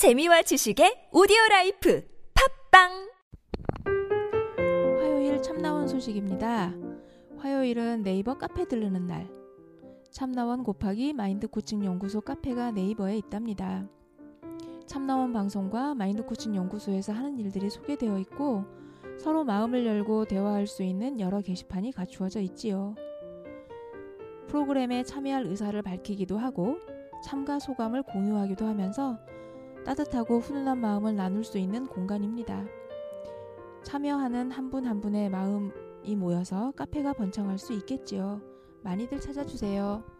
재미와 0.00 0.40
지식의 0.40 1.10
오디오 1.12 1.36
라이프 1.50 2.02
팟빵 2.70 3.10
화요일 4.98 5.42
참나원 5.42 5.88
소식입니다. 5.88 6.72
화요일은 7.36 8.02
네이버 8.02 8.38
카페 8.38 8.66
들르는 8.66 9.06
날. 9.06 9.28
참나원 10.10 10.62
곱하기 10.62 11.12
마인드 11.12 11.48
코칭 11.48 11.84
연구소 11.84 12.22
카페가 12.22 12.70
네이버에 12.70 13.18
있답니다. 13.18 13.86
참나원 14.86 15.34
방송과 15.34 15.94
마인드 15.94 16.24
코칭 16.24 16.56
연구소에서 16.56 17.12
하는 17.12 17.38
일들이 17.38 17.68
소개되어 17.68 18.20
있고 18.20 18.64
서로 19.18 19.44
마음을 19.44 19.84
열고 19.84 20.24
대화할 20.24 20.66
수 20.66 20.82
있는 20.82 21.20
여러 21.20 21.42
게시판이 21.42 21.92
갖추어져 21.92 22.40
있지요. 22.40 22.94
프로그램에 24.48 25.02
참여할 25.02 25.44
의사를 25.44 25.82
밝히기도 25.82 26.38
하고 26.38 26.78
참가 27.22 27.58
소감을 27.58 28.04
공유하기도 28.04 28.64
하면서 28.64 29.18
따뜻하고 29.90 30.38
훈훈한 30.38 30.78
마음을 30.78 31.16
나눌 31.16 31.42
수 31.42 31.58
있는 31.58 31.84
공간입니다. 31.88 32.64
참여하는 33.82 34.52
한분한 34.52 35.00
분의 35.00 35.30
마음이 35.30 36.14
모여서 36.16 36.72
카페가 36.76 37.14
번창할 37.14 37.58
수 37.58 37.72
있겠지요. 37.72 38.40
많이들 38.82 39.20
찾아주세요. 39.20 40.19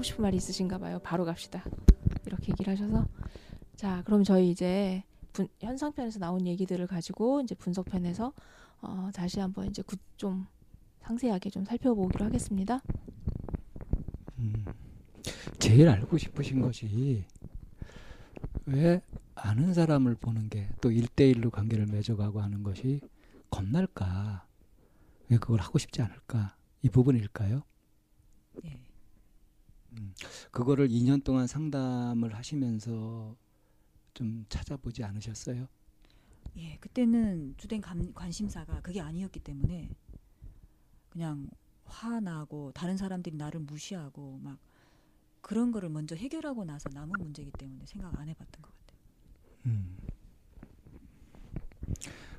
하고 0.00 0.02
싶은 0.02 0.22
말이 0.22 0.38
있으신가 0.38 0.78
봐요. 0.78 0.98
바로 1.02 1.26
갑시다. 1.26 1.62
이렇게 2.24 2.52
얘기를 2.52 2.72
하셔서 2.72 3.06
자, 3.76 4.02
그럼 4.06 4.24
저희 4.24 4.50
이제 4.50 5.04
분, 5.34 5.46
현상편에서 5.60 6.18
나온 6.18 6.46
얘기들을 6.46 6.86
가지고 6.86 7.42
이제 7.42 7.54
분석편에서 7.54 8.32
어, 8.80 9.10
다시 9.12 9.40
한번 9.40 9.66
이제 9.66 9.82
구, 9.82 9.96
좀 10.16 10.46
상세하게 11.02 11.50
좀 11.50 11.66
살펴보기로 11.66 12.24
하겠습니다. 12.24 12.82
음, 14.38 14.64
제일 15.58 15.86
알고 15.90 16.16
싶으신 16.16 16.62
것이 16.62 17.24
왜 18.64 19.02
아는 19.34 19.74
사람을 19.74 20.14
보는 20.14 20.48
게 20.48 20.66
또 20.80 20.90
일대일로 20.90 21.50
관계를 21.50 21.84
맺어가고 21.86 22.40
하는 22.40 22.62
것이 22.62 23.02
겁날까? 23.50 24.46
왜 25.28 25.36
그걸 25.36 25.60
하고 25.60 25.78
싶지 25.78 26.00
않을까? 26.00 26.56
이 26.80 26.88
부분일까요? 26.88 27.62
예. 28.64 28.89
음, 29.92 30.14
그거를 30.50 30.88
2년 30.90 31.20
동안 31.22 31.46
상담을 31.46 32.34
하시면서 32.34 33.36
좀 34.14 34.44
찾아보지 34.48 35.04
않으셨어요? 35.04 35.68
예, 36.56 36.76
그때는 36.80 37.54
주된 37.56 37.80
감, 37.80 38.12
관심사가 38.12 38.80
그게 38.80 39.00
아니었기 39.00 39.40
때문에 39.40 39.90
그냥 41.08 41.48
화나고 41.84 42.72
다른 42.72 42.96
사람들이 42.96 43.36
나를 43.36 43.60
무시하고 43.60 44.38
막 44.42 44.58
그런 45.40 45.72
거를 45.72 45.88
먼저 45.88 46.14
해결하고 46.14 46.64
나서 46.64 46.88
남은 46.92 47.20
문제이기 47.20 47.52
때문에 47.52 47.86
생각 47.86 48.18
안 48.18 48.28
해봤던 48.28 48.62
것 48.62 48.70
같아요. 48.70 49.00
음. 49.66 49.98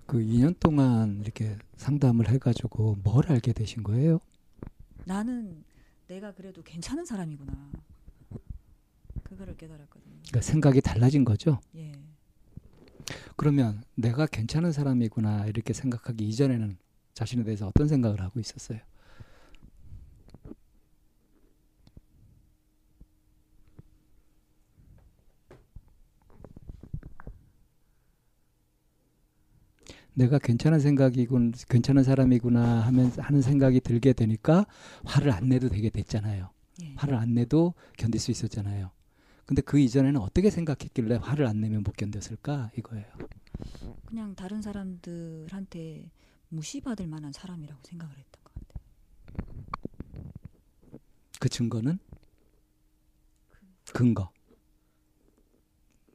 그 0.06 0.22
2년 0.22 0.54
동안 0.60 1.20
이렇게 1.22 1.58
상담을 1.78 2.30
해가지고 2.30 2.98
뭘 3.04 3.32
알게 3.32 3.54
되신 3.54 3.84
거예요? 3.84 4.20
나는 5.04 5.64
내가 6.12 6.34
그래도 6.34 6.62
괜찮은 6.62 7.06
사람이구나. 7.06 7.72
그거를 9.24 9.56
깨달았거든요. 9.56 10.16
그러니까 10.28 10.42
생각이 10.42 10.82
달라진 10.82 11.24
거죠? 11.24 11.62
예. 11.76 11.94
그러면 13.38 13.82
내가 13.96 14.26
괜찮은 14.26 14.74
사람이구나 14.74 15.46
이렇게 15.46 15.72
생각하기 15.72 16.28
이전에는 16.28 16.78
자신에 17.14 17.44
대해서 17.46 17.68
어떤 17.68 17.88
생각을 17.88 18.20
하고 18.20 18.42
있었어요? 18.42 18.80
내가 30.14 30.40
괜찮은 30.40 30.80
생각이군, 30.80 31.54
괜찮은 31.70 32.04
사람이구나 32.04 32.82
하면 32.88 33.12
하는 33.18 33.42
생각이 33.42 33.80
들게 33.82 34.14
되니까 34.14 34.66
화를 35.06 35.32
안 35.32 35.48
내도 35.50 35.70
되게 35.70 35.90
됐잖아요. 35.90 36.50
예. 36.84 36.94
화를 36.96 37.16
안 37.16 37.34
내도 37.34 37.74
견딜 37.98 38.20
수 38.20 38.32
있었잖아요. 38.32 38.92
근데 39.46 39.62
그 39.62 39.80
이전에는 39.80 40.20
어떻게 40.20 40.50
생각했길래 40.50 41.16
화를 41.16 41.46
안 41.46 41.62
내면 41.62 41.84
못 41.84 41.96
견뎠을까 41.96 42.78
이거예요. 42.78 43.06
그냥 44.06 44.36
다른 44.36 44.62
사람들한테 44.62 46.10
무시받을 46.50 47.08
만한 47.08 47.32
사람이라고 47.32 47.82
생각을 47.84 48.16
했던 48.18 48.44
것 48.44 48.54
같아요. 48.54 48.82
그 51.40 51.50
증거는 51.50 52.00
근거. 53.94 54.32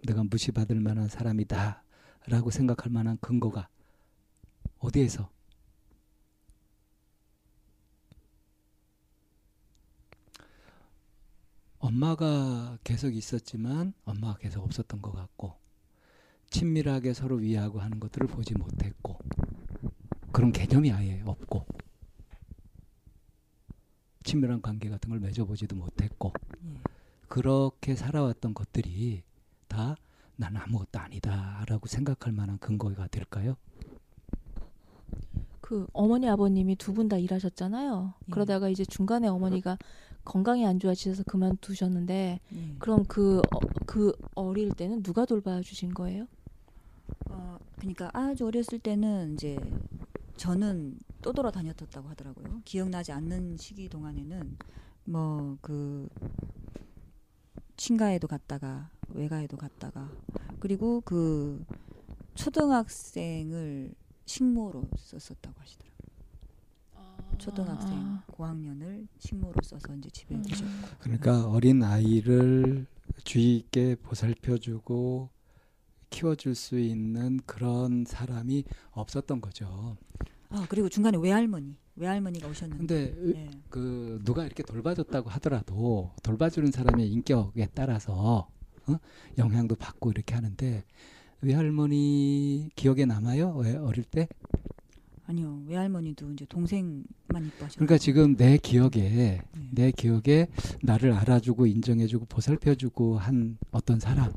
내가 0.06 0.22
무시받을 0.24 0.80
만한 0.80 1.08
사람이다라고 1.08 2.50
생각할 2.50 2.92
만한 2.92 3.18
근거가 3.20 3.68
어디에서? 4.86 5.28
엄마가 11.78 12.78
계속 12.84 13.14
있었지만 13.14 13.94
엄마가 14.04 14.38
계속 14.38 14.64
없었던 14.64 15.02
것 15.02 15.12
같고 15.12 15.54
친밀하게 16.50 17.14
서로 17.14 17.36
위하고 17.36 17.80
하는 17.80 18.00
것들을 18.00 18.28
보지 18.28 18.54
못했고 18.54 19.18
그런 20.32 20.52
개념이 20.52 20.92
아예 20.92 21.22
없고 21.24 21.66
친밀한 24.24 24.62
관계 24.62 24.88
같은 24.88 25.10
걸 25.10 25.20
맺어보지도 25.20 25.76
못했고 25.76 26.32
예. 26.64 26.80
그렇게 27.28 27.94
살아왔던 27.94 28.54
것들이 28.54 29.22
다 29.68 29.96
나는 30.36 30.60
아무것도 30.60 30.98
아니다라고 30.98 31.86
생각할 31.86 32.32
만한 32.32 32.58
근거가 32.58 33.06
될까요? 33.08 33.56
그 35.66 35.86
어머니 35.92 36.28
아버님이 36.28 36.76
두 36.76 36.92
분 36.94 37.08
다 37.08 37.16
일하셨잖아요. 37.18 38.14
예. 38.28 38.30
그러다가 38.30 38.68
이제 38.68 38.84
중간에 38.84 39.26
어머니가 39.26 39.78
건강이 40.24 40.64
안 40.64 40.78
좋아지셔서 40.78 41.24
그만두셨는데 41.24 42.40
예. 42.54 42.74
그럼 42.78 43.04
그, 43.08 43.38
어, 43.38 43.58
그 43.84 44.12
어릴 44.36 44.70
때는 44.70 45.02
누가 45.02 45.24
돌봐주신 45.24 45.92
거예요? 45.94 46.26
어, 47.30 47.58
그러니까 47.76 48.10
아주 48.12 48.46
어렸을 48.46 48.78
때는 48.78 49.34
이제 49.34 49.58
저는 50.36 50.98
떠돌아다녔었다고 51.22 52.08
하더라고요. 52.10 52.60
기억나지 52.64 53.10
않는 53.10 53.56
시기 53.56 53.88
동안에는 53.88 54.56
뭐 55.06 55.58
그 55.62 56.08
친가에도 57.76 58.28
갔다가 58.28 58.90
외가에도 59.14 59.56
갔다가 59.56 60.10
그리고 60.60 61.00
그 61.04 61.64
초등학생을 62.36 63.94
식모로 64.26 64.84
썼었다고 64.96 65.60
하시더라고요. 65.60 65.96
초등학생 67.38 67.92
아. 67.92 68.24
고학년을 68.28 69.06
식모로 69.18 69.54
써서 69.62 69.94
이제 69.96 70.08
집에 70.10 70.34
음. 70.34 70.42
두셨고. 70.42 70.70
그러니까 71.00 71.48
어린 71.48 71.82
아이를 71.82 72.86
주의 73.24 73.56
있게 73.56 73.96
보살펴주고 73.96 75.30
키워줄 76.10 76.54
수 76.54 76.78
있는 76.78 77.38
그런 77.46 78.04
사람이 78.06 78.64
없었던 78.92 79.40
거죠. 79.40 79.96
아 80.48 80.66
그리고 80.68 80.88
중간에 80.88 81.18
외할머니 81.18 81.78
외할머니가 81.96 82.48
오셨는데. 82.48 83.12
근데 83.12 83.38
예. 83.38 83.50
그 83.68 84.20
누가 84.24 84.44
이렇게 84.44 84.62
돌봐줬다고 84.62 85.28
하더라도 85.30 86.12
돌봐주는 86.22 86.70
사람의 86.70 87.10
인격에 87.10 87.68
따라서 87.74 88.48
어? 88.86 88.98
영향도 89.36 89.74
받고 89.74 90.10
이렇게 90.10 90.34
하는데 90.34 90.84
외할머니 91.42 92.68
기억에 92.76 93.04
남아요? 93.04 93.54
왜 93.56 93.76
어릴 93.76 94.04
때? 94.04 94.28
아니요 95.28 95.62
외할머니도 95.66 96.32
이제 96.32 96.46
동생만 96.48 97.04
이뻐하셨고. 97.46 97.74
그러니까 97.74 97.98
지금 97.98 98.36
내 98.36 98.56
기억에 98.58 98.98
예. 98.98 99.42
내 99.72 99.90
기억에 99.90 100.46
나를 100.82 101.12
알아주고 101.12 101.66
인정해주고 101.66 102.26
보살펴주고 102.26 103.18
한 103.18 103.58
어떤 103.72 103.98
사람, 103.98 104.32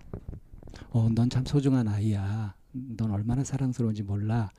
어, 0.90 1.10
넌 1.13 1.30
참 1.30 1.46
소중한 1.46 1.88
아이야. 1.88 2.56
넌 2.72 3.12
얼마나 3.12 3.44
사랑스러운지 3.44 4.04
몰라. 4.04 4.50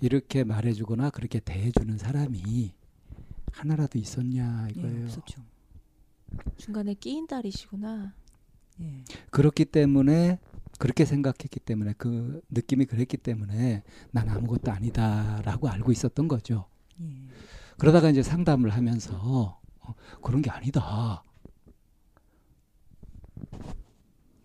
이렇게 0.00 0.44
말해주거나 0.44 1.10
그렇게 1.10 1.40
대해주는 1.40 1.96
사람이 1.98 2.72
하나라도 3.52 3.98
있었냐 3.98 4.68
예, 4.68 4.78
이거예요. 4.78 5.04
없었죠. 5.04 5.42
중간에 6.56 6.94
끼인 6.94 7.26
딸이시구나. 7.26 8.12
예. 8.80 9.04
그렇기 9.30 9.66
때문에 9.66 10.38
그렇게 10.78 11.04
생각했기 11.04 11.60
때문에 11.60 11.94
그 11.96 12.40
느낌이 12.50 12.86
그랬기 12.86 13.16
때문에 13.18 13.82
난 14.10 14.28
아무것도 14.28 14.70
아니다라고 14.72 15.68
알고 15.68 15.92
있었던 15.92 16.28
거죠. 16.28 16.66
예. 17.00 17.06
그러다가 17.78 18.10
이제 18.10 18.22
상담을 18.22 18.70
하면서 18.70 19.60
어, 19.80 19.94
그런 20.22 20.42
게 20.42 20.50
아니다. 20.50 21.22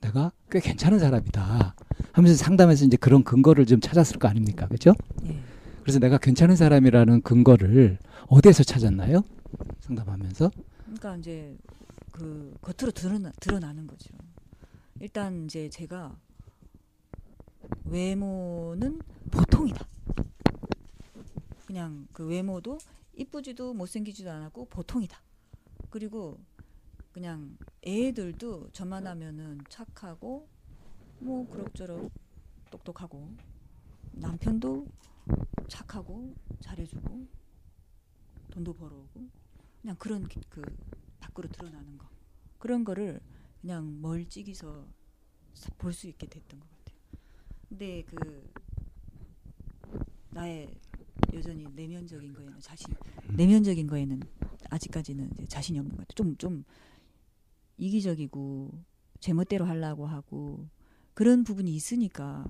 내가 0.01 0.31
꽤 0.49 0.59
괜찮은 0.59 0.99
사람이다. 0.99 1.75
하면서 2.13 2.35
상담에서 2.35 2.85
이제 2.85 2.97
그런 2.97 3.23
근거를 3.23 3.65
좀 3.65 3.79
찾았을 3.79 4.17
거 4.17 4.27
아닙니까? 4.27 4.67
그죠? 4.67 4.93
예. 5.25 5.39
그래서 5.81 5.99
내가 5.99 6.17
괜찮은 6.17 6.55
사람이라는 6.55 7.21
근거를 7.21 7.97
어디에서 8.27 8.63
찾았나요? 8.63 9.23
상담하면서? 9.81 10.51
그러니까 10.85 11.17
이제 11.17 11.57
그 12.11 12.53
겉으로 12.61 12.91
드러나, 12.91 13.31
드러나는 13.39 13.87
거죠. 13.87 14.13
일단 14.99 15.45
이제 15.45 15.69
제가 15.69 16.19
외모는 17.85 18.99
보통이다. 19.31 19.85
그냥 21.65 22.07
그 22.13 22.25
외모도 22.27 22.77
이쁘지도 23.15 23.73
못생기지도 23.73 24.29
않았고 24.29 24.65
보통이다. 24.65 25.21
그리고 25.89 26.39
그냥 27.11 27.57
애들도 27.83 28.69
저만 28.71 29.07
하면은 29.07 29.61
착하고 29.69 30.47
뭐 31.19 31.47
그럭저럭 31.49 32.11
똑똑하고 32.69 33.29
남편도 34.13 34.87
착하고 35.67 36.33
잘해주고 36.61 37.27
돈도 38.51 38.73
벌어오고 38.73 39.27
그냥 39.81 39.95
그런 39.97 40.27
기- 40.27 40.41
그 40.49 40.61
밖으로 41.19 41.47
드러나는 41.49 41.97
거 41.97 42.07
그런 42.57 42.83
거를 42.83 43.19
그냥 43.61 44.01
멀찍이서 44.01 44.85
볼 45.77 45.93
수 45.93 46.07
있게 46.07 46.27
됐던 46.27 46.59
것 46.59 46.67
같아요. 46.69 46.97
근데 47.67 48.03
그 48.03 48.49
나의 50.29 50.73
여전히 51.33 51.65
내면적인 51.75 52.33
거에는 52.33 52.59
자신 52.61 52.87
내면적인 53.35 53.87
거에는 53.87 54.21
아직까지는 54.69 55.31
자신이 55.47 55.79
없는 55.79 55.95
것 55.97 56.07
같아요. 56.07 56.15
좀 56.15 56.35
좀 56.37 56.63
이기적이고 57.77 58.71
제멋대로 59.21 59.65
하려고 59.65 60.05
하고 60.05 60.67
그런 61.13 61.43
부분이 61.43 61.73
있으니까 61.73 62.45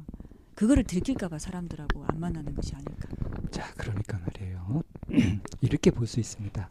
그거를 0.56 0.84
들킬까봐 0.84 1.38
사람들하고 1.40 2.04
안 2.06 2.20
만나는 2.20 2.54
것이 2.56 2.76
아닐까. 2.76 3.10
자, 3.52 3.72
그러니까 3.76 4.18
말이에요. 4.20 4.84
이렇게 5.62 5.92
볼 5.92 6.08
수 6.08 6.20
있습니다. 6.20 6.68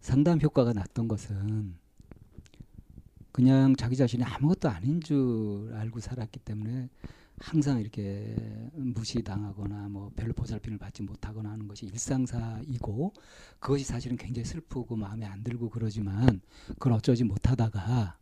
상담 0.00 0.40
효과가 0.40 0.72
났던 0.72 1.06
것은 1.08 1.76
그냥 3.38 3.76
자기 3.76 3.94
자신이 3.94 4.24
아무것도 4.24 4.68
아닌 4.68 5.00
줄 5.00 5.70
알고 5.72 6.00
살았기 6.00 6.40
때문에 6.40 6.88
항상 7.38 7.78
이렇게 7.78 8.34
무시당하거나 8.72 9.90
뭐 9.90 10.10
별로 10.16 10.32
보살핌을 10.32 10.76
받지 10.76 11.04
못하거나 11.04 11.48
하는 11.48 11.68
것이 11.68 11.86
일상사이고 11.86 13.12
그것이 13.60 13.84
사실은 13.84 14.16
굉장히 14.16 14.44
슬프고 14.44 14.96
마음에 14.96 15.24
안 15.24 15.44
들고 15.44 15.70
그러지만 15.70 16.40
그걸 16.70 16.94
어쩌지 16.94 17.22
못하다가 17.22 18.18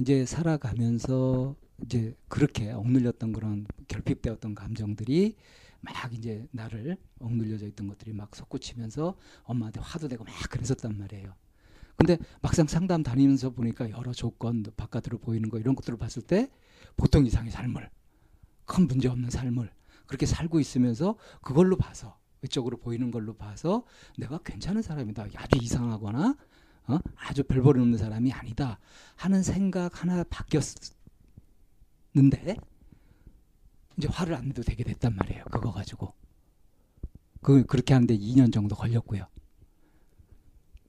이제 0.00 0.26
살아가면서 0.26 1.54
이제 1.84 2.16
그렇게 2.26 2.72
억눌렸던 2.72 3.32
그런 3.32 3.68
결핍되었던 3.86 4.56
감정들이 4.56 5.36
막 5.80 5.94
이제 6.12 6.44
나를 6.50 6.96
억눌려져 7.20 7.66
있던 7.68 7.86
것들이 7.86 8.14
막 8.14 8.34
솟구치면서 8.34 9.16
엄마한테 9.44 9.78
화도 9.78 10.08
내고 10.08 10.24
막 10.24 10.34
그랬었단 10.50 10.98
말이에요. 10.98 11.36
근데 12.00 12.16
막상 12.40 12.66
상담 12.66 13.02
다니면서 13.02 13.50
보니까 13.50 13.90
여러 13.90 14.14
조건 14.14 14.64
바깥으로 14.74 15.18
보이는 15.18 15.50
거 15.50 15.58
이런 15.58 15.74
것들을 15.74 15.98
봤을 15.98 16.22
때 16.22 16.50
보통 16.96 17.26
이상의 17.26 17.50
삶을 17.50 17.90
큰 18.64 18.86
문제 18.86 19.06
없는 19.06 19.28
삶을 19.28 19.70
그렇게 20.06 20.24
살고 20.24 20.60
있으면서 20.60 21.16
그걸로 21.42 21.76
봐서 21.76 22.16
외적으로 22.40 22.78
보이는 22.78 23.10
걸로 23.10 23.34
봐서 23.34 23.84
내가 24.16 24.38
괜찮은 24.38 24.80
사람이다 24.80 25.26
아주 25.34 25.58
이상하거나 25.60 26.36
어? 26.86 26.98
아주 27.16 27.44
별볼 27.44 27.78
없는 27.78 27.98
사람이 27.98 28.32
아니다 28.32 28.78
하는 29.16 29.42
생각 29.42 30.02
하나 30.02 30.24
바뀌었는데 30.24 30.70
이제 33.98 34.08
화를 34.08 34.34
안 34.36 34.46
내도 34.46 34.62
되게 34.62 34.84
됐단 34.84 35.14
말이에요. 35.16 35.44
그거 35.50 35.70
가지고. 35.70 36.14
그 37.42 37.66
그렇게 37.66 37.92
하는데 37.92 38.16
2년 38.16 38.50
정도 38.50 38.74
걸렸고요. 38.74 39.26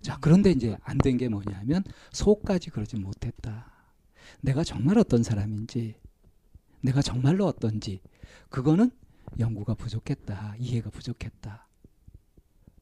자, 0.02 0.18
그런데 0.20 0.52
이제 0.52 0.78
안 0.84 0.98
된 0.98 1.18
게 1.18 1.30
뭐냐면 1.30 1.84
속까지 2.12 2.70
그러지 2.72 2.98
못했다. 2.98 3.72
내가 4.42 4.64
정말 4.64 4.98
어떤 4.98 5.24
사람인지 5.24 5.96
내가 6.82 7.02
정말로 7.02 7.46
어떤지 7.46 8.02
그거는 8.50 8.92
연구가 9.40 9.76
부족했다. 9.76 10.56
이해가 10.58 10.90
부족했다. 10.90 11.68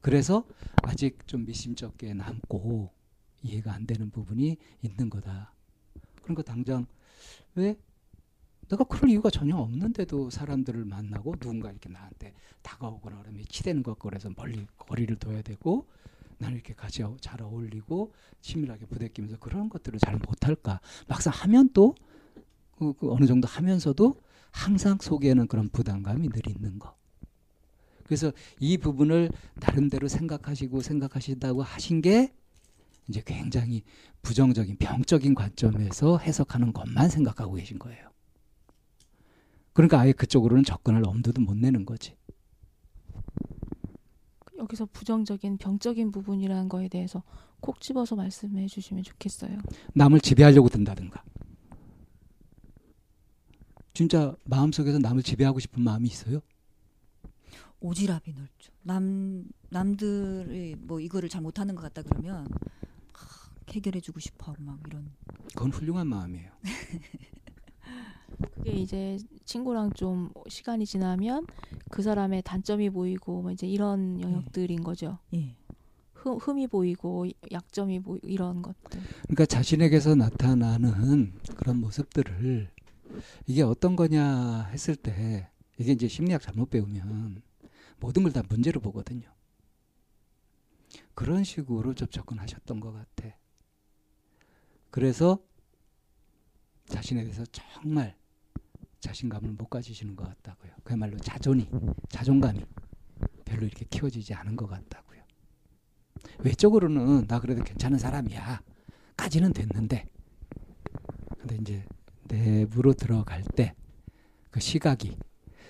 그래서 0.00 0.46
아직 0.82 1.26
좀 1.26 1.44
미심쩍게 1.44 2.14
남고 2.14 2.90
이해가 3.42 3.72
안 3.74 3.86
되는 3.86 4.10
부분이 4.10 4.56
있는 4.82 5.10
거다. 5.10 5.52
그러니까 6.22 6.42
당장 6.42 6.86
왜 7.54 7.76
내가 8.68 8.84
그럴 8.84 9.10
이유가 9.10 9.30
전혀 9.30 9.56
없는데도 9.56 10.30
사람들을 10.30 10.84
만나고 10.84 11.36
누군가 11.36 11.70
이렇게 11.70 11.88
나한테 11.88 12.34
다가오거나 12.62 13.18
그러면 13.20 13.44
치대는 13.48 13.82
것 13.82 13.98
그래서 13.98 14.30
멀리 14.36 14.66
거리를 14.78 15.16
둬야 15.16 15.42
되고 15.42 15.88
나는 16.40 16.56
이렇게 16.56 16.74
같이 16.74 17.02
어- 17.02 17.16
잘 17.20 17.40
어울리고 17.42 18.12
친밀하게 18.40 18.86
부대끼면서 18.86 19.38
그런 19.38 19.68
것들을 19.68 19.98
잘 20.00 20.16
못할까 20.16 20.80
막상 21.06 21.32
하면 21.34 21.70
또 21.72 21.94
그, 22.76 22.94
그 22.94 23.12
어느 23.12 23.26
정도 23.26 23.46
하면서도 23.46 24.20
항상 24.50 24.98
속에는 25.00 25.46
그런 25.46 25.68
부담감이 25.68 26.28
늘 26.30 26.48
있는 26.48 26.78
거 26.78 26.96
그래서 28.04 28.32
이 28.58 28.78
부분을 28.78 29.30
나름대로 29.54 30.08
생각하시고 30.08 30.80
생각하신다고 30.80 31.62
하신 31.62 32.00
게 32.00 32.32
이제 33.06 33.22
굉장히 33.24 33.82
부정적인 34.22 34.78
병적인 34.78 35.34
관점에서 35.34 36.18
해석하는 36.18 36.72
것만 36.72 37.08
생각하고 37.10 37.54
계신 37.54 37.78
거예요. 37.78 38.08
그러니까 39.72 40.00
아예 40.00 40.12
그쪽으로는 40.12 40.64
접근할 40.64 41.02
엄두도 41.04 41.40
못 41.42 41.56
내는 41.56 41.84
거지. 41.84 42.16
여기서 44.60 44.86
부정적인 44.92 45.56
병적인 45.58 46.12
부분이라는 46.12 46.68
거에 46.68 46.88
대해서 46.88 47.22
콕 47.60 47.80
집어서 47.80 48.14
말씀해 48.14 48.66
주시면 48.66 49.02
좋겠어요. 49.04 49.58
남을 49.94 50.20
지배하려고 50.20 50.68
든다든가. 50.68 51.24
진짜 53.94 54.34
마음속에서 54.44 54.98
남을 54.98 55.22
지배하고 55.22 55.58
싶은 55.58 55.82
마음이 55.82 56.08
있어요? 56.08 56.40
오지랖이 57.80 58.34
넓죠. 58.34 58.72
남 58.82 59.44
남들이 59.70 60.76
뭐 60.78 61.00
이거를 61.00 61.28
잘 61.28 61.40
못하는 61.40 61.74
것 61.74 61.82
같다 61.82 62.02
그러면 62.02 62.46
하, 63.12 63.50
해결해주고 63.70 64.20
싶어하고 64.20 64.62
막 64.62 64.78
이런. 64.86 65.10
그건 65.54 65.70
훌륭한 65.70 66.06
마음이에요. 66.06 66.50
그게 68.50 68.72
이제 68.74 69.18
친구랑 69.44 69.92
좀 69.94 70.30
시간이 70.48 70.86
지나면 70.86 71.46
그 71.88 72.02
사람의 72.02 72.42
단점이 72.42 72.90
보이고 72.90 73.42
뭐 73.42 73.50
이제 73.50 73.66
이런 73.66 74.20
영역들인 74.20 74.82
거죠. 74.82 75.18
예. 75.34 75.56
흠, 76.14 76.36
흠이 76.36 76.66
보이고 76.66 77.26
약점이 77.50 78.00
보이 78.00 78.20
이런 78.22 78.60
것들. 78.62 79.00
그러니까 79.22 79.46
자신에게서 79.46 80.14
나타나는 80.14 81.32
그런 81.56 81.80
모습들을 81.80 82.70
이게 83.46 83.62
어떤 83.62 83.96
거냐 83.96 84.64
했을 84.72 84.94
때 84.96 85.48
이게 85.78 85.92
이제 85.92 86.06
심리학 86.08 86.42
잘못 86.42 86.68
배우면 86.70 87.42
모든 87.98 88.22
걸 88.22 88.32
다 88.32 88.42
문제로 88.48 88.80
보거든요. 88.80 89.28
그런 91.14 91.44
식으로 91.44 91.94
좀 91.94 92.08
접근하셨던 92.08 92.80
것 92.80 92.92
같아. 92.92 93.36
그래서 94.90 95.38
자신에 96.86 97.22
대해서 97.22 97.44
정말 97.52 98.16
자신감을 99.00 99.52
못 99.52 99.68
가지시는 99.68 100.16
것 100.16 100.24
같다고요. 100.24 100.72
그야말로 100.84 101.16
자존이, 101.18 101.68
자존감이 102.08 102.64
별로 103.44 103.66
이렇게 103.66 103.84
키워지지 103.88 104.34
않은 104.34 104.56
것 104.56 104.66
같다고요. 104.66 105.20
외적으로는 106.38 107.26
나 107.26 107.40
그래도 107.40 107.62
괜찮은 107.64 107.98
사람이야. 107.98 108.60
까지는 109.16 109.52
됐는데. 109.52 110.06
근데 111.38 111.56
이제 111.60 111.84
내부로 112.28 112.92
들어갈 112.92 113.42
때 113.42 113.74
그 114.50 114.60
시각이 114.60 115.16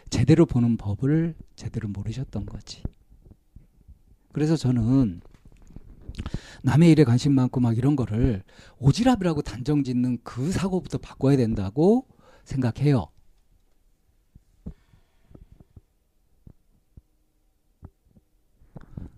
제대로 0.09 0.47
보는 0.47 0.77
법을 0.77 1.35
제대로 1.55 1.89
모르셨던 1.89 2.47
거지. 2.47 2.83
그래서 4.33 4.57
저는 4.57 5.21
남의 6.63 6.91
일에 6.91 7.05
관심 7.05 7.35
많고 7.35 7.61
막 7.61 7.77
이런 7.77 7.95
거를 7.97 8.43
오지랖이라고 8.79 9.45
단정 9.45 9.85
짓는 9.85 10.19
그 10.25 10.51
사고부터 10.51 10.99
바꿔야 10.99 11.37
된다고 11.37 12.07
생각해요. 12.45 13.07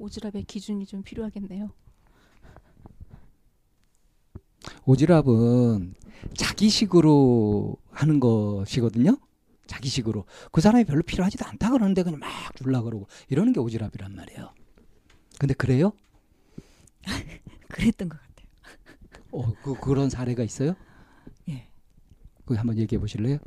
오지랖의 0.02 0.46
기준이 0.46 0.86
좀 0.86 1.02
필요하겠네요. 1.02 1.70
오지랖은 4.84 5.94
자기식으로 6.34 7.76
하는 7.90 8.20
것이거든요. 8.20 9.16
자기식으로. 9.66 10.24
그 10.50 10.60
사람이 10.60 10.84
별로 10.84 11.02
필요하지도 11.02 11.44
않다 11.46 11.70
그러는데 11.70 12.02
그냥 12.02 12.18
막 12.18 12.28
줄라 12.56 12.82
그러고 12.82 13.06
이러는 13.28 13.52
게 13.52 13.60
오지랖이란 13.60 14.14
말이에요. 14.14 14.52
근데 15.38 15.54
그래요? 15.54 15.92
그랬던 17.68 18.08
것 18.08 18.18
같아요. 18.18 18.46
어, 19.32 19.52
그, 19.62 19.74
그런 19.80 20.10
사례가 20.10 20.42
있어요? 20.42 20.74
예. 21.48 21.68
그 22.44 22.54
한번 22.54 22.76
얘기해 22.76 23.00
보실래요? 23.00 23.38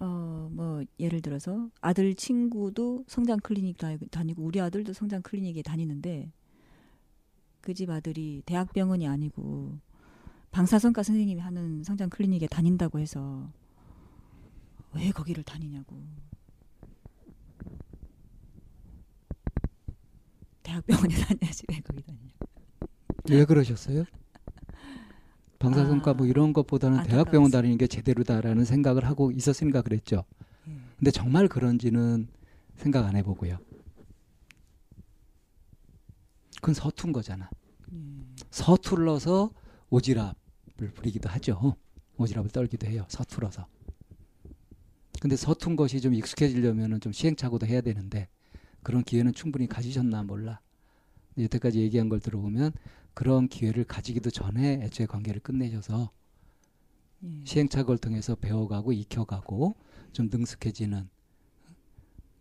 어, 0.00 0.48
뭐 0.52 0.82
예를 1.00 1.20
들어서 1.22 1.70
아들 1.80 2.14
친구도 2.14 3.04
성장 3.08 3.38
클리닉 3.40 3.76
다- 3.78 3.96
다니고 4.10 4.42
우리 4.44 4.60
아들도 4.60 4.92
성장 4.92 5.22
클리닉에 5.22 5.62
다니는데 5.62 6.30
그 7.60 7.74
집 7.74 7.90
아들이 7.90 8.42
대학병원이 8.46 9.06
아니고 9.06 9.78
방사선과 10.52 11.02
선생님이 11.02 11.40
하는 11.40 11.82
성장 11.82 12.08
클리닉에 12.08 12.46
다닌다고 12.46 12.98
해서 12.98 13.50
왜 14.94 15.10
거기를 15.10 15.42
다니냐고. 15.44 15.96
대학병원에 20.62 21.14
다녀야지 21.26 21.64
왜 21.68 21.80
거기 21.80 22.02
다니냐. 22.02 22.32
왜 23.30 23.44
그러셨어요? 23.44 24.04
방사선과 25.58 26.12
아, 26.12 26.14
뭐 26.14 26.26
이런 26.26 26.52
것보다는. 26.52 27.02
대학병원 27.04 27.50
다니는 27.50 27.78
게 27.78 27.86
제대로다라는 27.86 28.64
생각을 28.64 29.04
하고 29.04 29.32
있었으니까 29.32 29.82
그랬죠. 29.82 30.24
예. 30.68 30.72
근데 30.98 31.10
정말 31.10 31.48
그런지는 31.48 32.28
생각 32.76 33.04
안 33.06 33.16
해보고요. 33.16 33.58
그건 36.56 36.74
서툰 36.74 37.12
거잖아. 37.12 37.50
예. 37.92 37.96
서툴러서 38.50 39.50
오지랖을 39.90 40.94
부리기도 40.94 41.28
하죠. 41.28 41.76
오지랖을 42.18 42.52
떨기도 42.52 42.86
해요. 42.86 43.04
서툴어서. 43.08 43.66
근데 45.20 45.34
서툰 45.34 45.74
것이 45.74 46.00
좀 46.00 46.14
익숙해지려면 46.14 47.00
좀 47.00 47.12
시행착오도 47.12 47.66
해야 47.66 47.80
되는데 47.80 48.28
그런 48.84 49.02
기회는 49.02 49.32
충분히 49.34 49.66
가지셨나 49.66 50.22
몰라. 50.22 50.60
여태까지 51.36 51.80
얘기한 51.80 52.08
걸 52.08 52.20
들어보면 52.20 52.72
그런 53.18 53.48
기회를 53.48 53.82
가지기도 53.82 54.30
전에 54.30 54.74
애초에 54.84 55.06
관계를 55.06 55.40
끝내셔서 55.40 56.12
예. 57.24 57.44
시행착오를 57.44 57.98
통해서 57.98 58.36
배워가고 58.36 58.92
익혀가고 58.92 59.74
좀 60.12 60.28
능숙해지는 60.30 61.08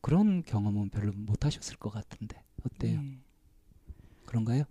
그런 0.01 0.43
경험은 0.43 0.89
별로 0.89 1.13
못 1.13 1.43
하셨을 1.43 1.77
것 1.77 1.89
같은데 1.89 2.43
어때요? 2.63 3.00
예. 3.00 3.17
그런가요? 4.27 4.65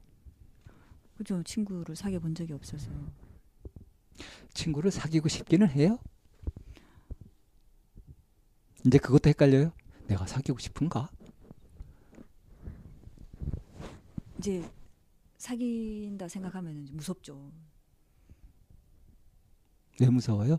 그죠 1.17 1.43
친구를 1.43 1.97
사귀어 1.97 2.21
본 2.21 2.37
적이 2.37 2.53
없어서 2.53 2.89
친구를 4.55 4.93
사귀고 4.93 5.27
싶기는 5.29 5.69
해요? 5.71 5.99
이제 8.87 8.99
그것도 8.99 9.29
헷갈려요? 9.29 9.73
내가 10.07 10.25
사귀고 10.25 10.61
싶은가? 10.61 11.11
이제 14.39 14.71
사귄다 15.39 16.29
생각하면 16.29 16.89
무섭죠. 16.93 17.53
왜 20.01 20.09
무서워요? 20.09 20.59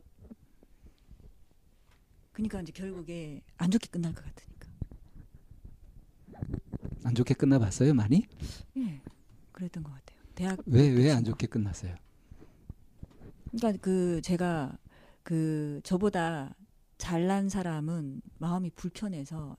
그러니까 2.32 2.62
이제 2.62 2.72
결국에 2.72 3.42
안 3.58 3.72
좋게 3.72 3.88
끝날 3.90 4.14
것 4.14 4.24
같으니까. 4.24 4.68
안 7.04 7.16
좋게 7.16 7.34
끝나봤어요, 7.34 7.94
많이? 7.94 8.28
예, 8.78 9.02
그랬던 9.52 9.84
것 9.84 9.92
같아요. 9.92 10.18
대학 10.36 10.60
왜 10.68 10.90
왜 10.94 11.12
안 11.12 11.24
좋게 11.24 11.48
끝났어요? 11.48 11.96
그러니까 13.52 13.82
그 13.82 14.22
제가 14.22 14.78
그 15.24 15.82
저보다 15.84 16.56
잘난 16.98 17.50
사람은 17.50 18.22
마음이 18.38 18.70
불편해서 18.72 19.58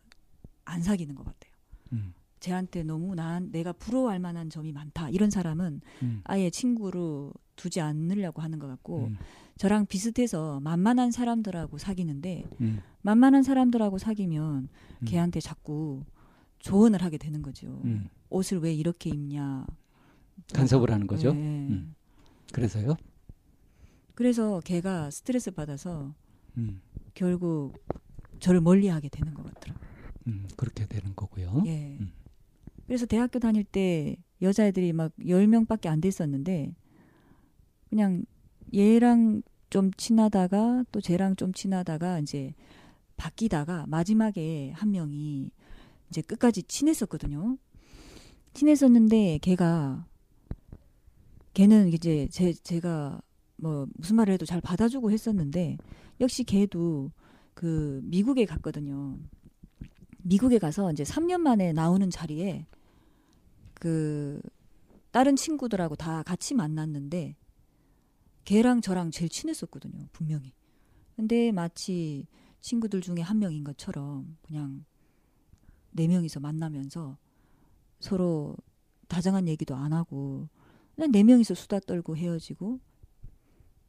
안 0.65 0.83
사귀는 0.83 1.15
것 1.15 1.25
같아요. 1.25 1.53
음, 1.93 2.15
쟤한테 2.41 2.83
너무 2.83 3.15
난 3.15 3.51
내가 3.51 3.73
부러워할 3.73 4.19
만한 4.19 4.51
점이 4.51 4.73
많다. 4.73 5.11
이런 5.11 5.31
사람은 5.31 5.81
음, 6.03 6.21
아예 6.25 6.51
친구로 6.51 7.33
두지 7.57 7.81
않으려고 7.81 8.43
하는 8.43 8.59
것 8.59 8.67
같고 8.69 9.07
음, 9.07 9.17
저랑 9.57 9.87
비슷해서 9.87 10.61
만만한 10.61 11.11
사람들하고 11.11 11.79
사귀는데 11.79 12.45
음, 12.61 12.81
만만한 13.03 13.43
사람들하고 13.43 13.99
사귀면 13.99 14.69
음. 15.01 15.05
걔한테 15.05 15.41
자꾸 15.41 16.05
조언을 16.59 17.03
하게 17.03 17.19
되는 17.19 17.43
거죠. 17.43 17.81
음. 17.85 18.09
옷을 18.31 18.59
왜 18.59 18.73
이렇게 18.73 19.11
입냐. 19.11 19.67
간섭을 20.53 20.91
하는 20.93 21.07
거죠. 21.07 21.33
네. 21.33 21.39
음. 21.41 21.95
그래서요? 22.53 22.97
그래서 24.15 24.61
걔가 24.65 25.11
스트레스 25.11 25.51
받아서 25.51 26.15
음, 26.57 26.81
결국 27.15 27.75
저를 28.41 28.61
멀리하게 28.61 29.09
되는 29.09 29.35
것 29.35 29.45
같더라고요. 29.45 29.89
음, 30.29 30.49
그렇게 30.57 30.87
되는 30.87 31.15
거고요. 31.15 31.63
예. 31.67 31.97
음. 32.01 32.13
그래서 32.89 33.05
대학교 33.07 33.39
다닐 33.39 33.65
때 33.65 34.17
여자애들이 34.41 34.95
막 34.95 35.13
10명밖에 35.21 35.89
안 35.89 36.01
됐었는데 36.01 36.75
그냥 37.91 38.25
얘랑 38.75 39.43
좀 39.69 39.91
친하다가 39.93 40.85
또 40.91 41.01
쟤랑 41.03 41.37
좀 41.37 41.53
친하다가 41.53 42.21
이제 42.21 42.55
바뀌다가 43.19 43.85
마지막에 43.89 44.73
한 44.75 44.91
명이 44.91 45.51
이제 46.09 46.23
끝까지 46.23 46.63
친했었거든요. 46.63 47.59
친했었는데 48.55 49.39
걔가 49.43 50.07
걔는 51.53 51.93
이제 51.93 52.27
제 52.31 52.55
제가 52.55 53.21
뭐 53.57 53.87
무슨 53.97 54.17
말을 54.17 54.33
해도 54.33 54.47
잘 54.47 54.63
받아주고 54.63 55.11
했었는데 55.11 55.77
역시 56.21 56.43
걔도 56.45 57.13
그 57.53 58.01
미국에 58.05 58.47
갔거든요. 58.47 59.19
미국에 60.23 60.59
가서 60.59 60.91
이제 60.93 61.03
3년 61.03 61.41
만에 61.41 61.75
나오는 61.75 62.09
자리에 62.09 62.67
그 63.79 64.41
다른 65.11 65.37
친구들하고 65.37 65.97
다 65.97 66.23
같이 66.23 66.55
만났는데 66.55 67.37
걔랑 68.45 68.81
저랑 68.81 69.11
제일 69.11 69.29
친했었거든요, 69.29 70.07
분명히. 70.13 70.53
근데 71.17 71.53
마치 71.53 72.27
친구들 72.61 73.01
중에 73.01 73.21
한 73.21 73.39
명인 73.39 73.65
것처럼 73.65 74.37
그냥 74.43 74.85
네 75.91 76.07
명이서 76.07 76.41
만나면서 76.41 77.19
서로 78.01 78.57
다정한 79.09 79.49
얘기도 79.49 79.75
안 79.75 79.93
하고 79.93 80.49
그냥 80.95 81.11
네 81.13 81.23
명이서 81.23 81.55
수다 81.55 81.81
떨고 81.81 82.17
헤어지고 82.17 82.81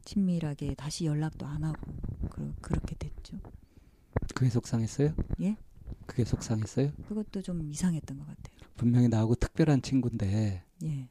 친밀하게 0.04 0.74
다시 0.74 1.04
연락도 1.04 1.46
안 1.46 1.64
하고 1.64 1.92
그, 2.30 2.54
그렇게 2.60 2.96
됐죠. 2.96 3.38
그게 4.34 4.50
속상했어요? 4.50 5.14
예? 5.42 5.56
그게 6.06 6.24
속상했어요? 6.24 6.92
그것도 7.08 7.42
좀 7.42 7.62
이상했던 7.62 8.18
것 8.18 8.26
같아요. 8.26 8.59
분명히 8.80 9.08
나하고 9.08 9.34
특별한 9.34 9.82
친구인데 9.82 10.64
예. 10.84 11.08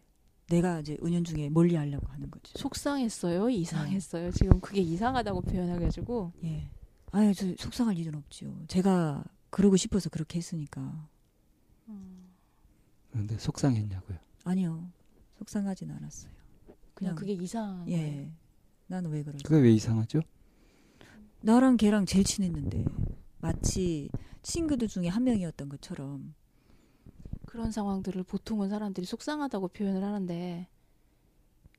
내가 0.48 0.80
이제 0.80 0.98
은연중에 1.04 1.50
멀리 1.50 1.76
하려고 1.76 2.08
하는 2.08 2.32
거죠. 2.32 2.58
속상했어요, 2.58 3.48
이상했어요. 3.52 4.32
지금 4.32 4.60
그게 4.60 4.82
이상하다고 4.82 5.42
표현해가지고 5.42 6.34
예. 6.46 6.68
아유, 7.12 7.32
저 7.36 7.46
속상할 7.60 7.96
일은 8.00 8.16
없지요. 8.16 8.66
제가 8.68 9.24
그러고 9.52 9.78
싶어서 9.78 10.10
그렇게 10.10 10.40
했으니까. 10.40 11.08
그런데 13.12 13.38
속상했냐고요. 13.38 14.18
아니요. 14.46 14.90
속상하진 15.38 15.92
않았어요. 15.92 16.32
그냥 16.96 17.14
그게 17.14 17.34
이상한 17.34 17.86
거예요. 17.86 17.98
예. 18.00 18.32
나는 18.88 19.12
왜 19.12 19.22
그러지? 19.22 19.44
그게 19.44 19.62
왜 19.62 19.72
이상하죠? 19.74 20.22
나랑 21.42 21.78
걔랑 21.78 22.08
제일 22.08 22.26
친했는데 22.26 22.84
마치 23.38 24.10
친구들 24.42 24.88
중에 24.88 25.08
한 25.08 25.24
명이었던 25.24 25.70
것처럼 25.70 26.34
그런 27.50 27.72
상황들을 27.72 28.22
보통은 28.26 28.70
사람들이 28.70 29.08
속상하다고 29.08 29.70
표현을 29.70 30.04
하는데 30.04 30.68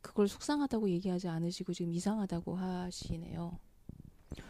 그걸 0.03 0.27
속상하다고 0.27 0.91
얘기하지 0.91 1.29
않으시고 1.29 1.75
지금 1.75 1.93
이상하다고 1.93 2.57
하시네요. 2.57 3.57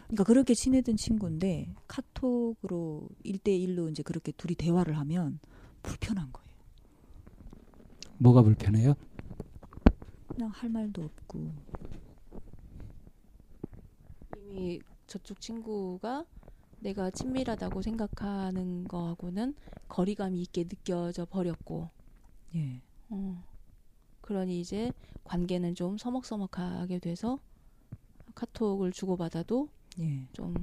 그러니까 0.07 0.23
그렇게 0.23 0.55
친했던 0.55 0.97
친구인데 0.97 1.75
카톡으로 1.87 3.07
일대일로 3.21 3.89
이제 3.89 4.01
그렇게 4.01 4.31
둘이 4.31 4.55
대화를 4.55 4.97
하면 4.97 5.39
불편한 5.83 6.31
거예요. 6.33 6.49
뭐가 8.17 8.41
불편해요? 8.41 8.95
그냥 10.27 10.49
할 10.49 10.71
말도 10.71 11.03
없고 11.03 11.53
이미 14.37 14.81
저쪽 15.05 15.39
친구가 15.39 16.25
내가 16.81 17.11
친밀하다고 17.11 17.81
생각하는 17.81 18.87
거하고는 18.87 19.55
거리감이 19.87 20.41
있게 20.41 20.67
느껴져 20.67 21.25
버렸고 21.25 21.89
예. 22.55 22.81
어. 23.09 23.43
그러니 24.21 24.59
이제 24.59 24.91
관계는 25.23 25.75
좀 25.75 25.97
서먹서먹하게 25.97 26.99
돼서 26.99 27.39
카톡을 28.33 28.91
주고받아도 28.91 29.69
예. 29.99 30.27
좀 30.33 30.53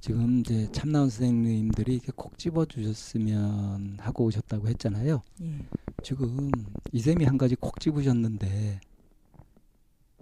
지금 0.00 0.40
이제 0.40 0.70
참나원 0.70 1.08
선생님들이 1.08 1.94
이렇게 1.94 2.12
콕 2.14 2.36
집어 2.38 2.66
주셨으면 2.66 3.96
하고 4.00 4.24
오셨다고 4.24 4.68
했잖아요. 4.68 5.22
예. 5.42 5.66
지금 6.02 6.50
이쌤이 6.92 7.24
한 7.24 7.38
가지 7.38 7.54
콕 7.54 7.80
집으셨는데 7.80 8.80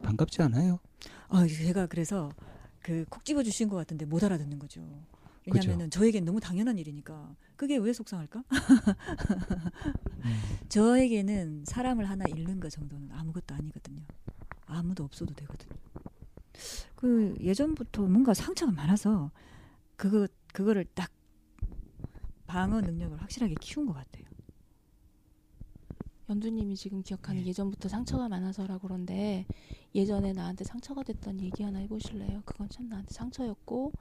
반갑지 0.02 0.42
않아요? 0.42 0.78
아, 1.28 1.46
제가 1.46 1.86
그래서 1.86 2.30
그 2.80 3.04
콕 3.08 3.24
집어 3.24 3.42
주신 3.42 3.68
것 3.68 3.76
같은데 3.76 4.04
못 4.04 4.22
알아듣는 4.24 4.58
거죠. 4.58 4.82
왜냐면은 5.46 5.90
저에겐 5.90 6.24
너무 6.24 6.40
당연한 6.40 6.78
일이니까 6.78 7.34
그게 7.56 7.76
왜 7.76 7.92
속상할까? 7.92 8.40
음. 8.40 8.44
저에게는 10.68 11.64
사람을 11.66 12.08
하나 12.08 12.24
잃는 12.28 12.60
것 12.60 12.70
정도는 12.70 13.10
아무것도 13.12 13.54
아니거든요. 13.54 14.02
아무도 14.66 15.04
없어도 15.04 15.34
되거든요. 15.34 15.72
그 16.94 17.34
예전부터 17.40 18.02
뭔가 18.02 18.34
상처가 18.34 18.72
많아서 18.72 19.30
그거 19.96 20.26
그거를 20.52 20.84
딱 20.94 21.10
방어 22.46 22.80
능력을 22.80 23.20
확실하게 23.20 23.54
키운 23.60 23.86
것 23.86 23.94
같아요. 23.94 24.24
연두님이 26.28 26.76
지금 26.76 27.02
기억하는 27.02 27.42
네. 27.42 27.48
예전부터 27.48 27.88
상처가 27.88 28.28
많아서라고 28.28 28.88
그런데 28.88 29.44
예전에 29.94 30.32
나한테 30.32 30.64
상처가 30.64 31.02
됐던 31.02 31.40
얘기 31.40 31.62
하나 31.62 31.78
해보실래요? 31.80 32.42
그건 32.44 32.68
참 32.70 32.88
나한테 32.88 33.12
상처였고 33.12 33.92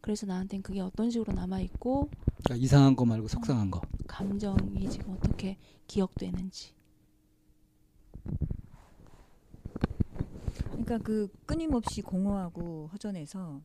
그래서 0.00 0.26
나한텐 0.26 0.62
그게 0.62 0.80
어떤 0.80 1.10
식으로 1.10 1.32
남아있고 1.32 2.08
그러니까 2.44 2.56
이상한 2.56 2.94
거 2.96 3.04
말고 3.04 3.28
속상한 3.28 3.70
거. 3.70 3.80
감정이 4.06 4.88
지금 4.88 5.12
어떻게 5.14 5.58
기억되는지 5.86 6.74
그러니까 10.70 10.98
그 10.98 11.28
끊임없이 11.46 12.00
공허하고 12.02 12.88
허전해서 12.92 13.60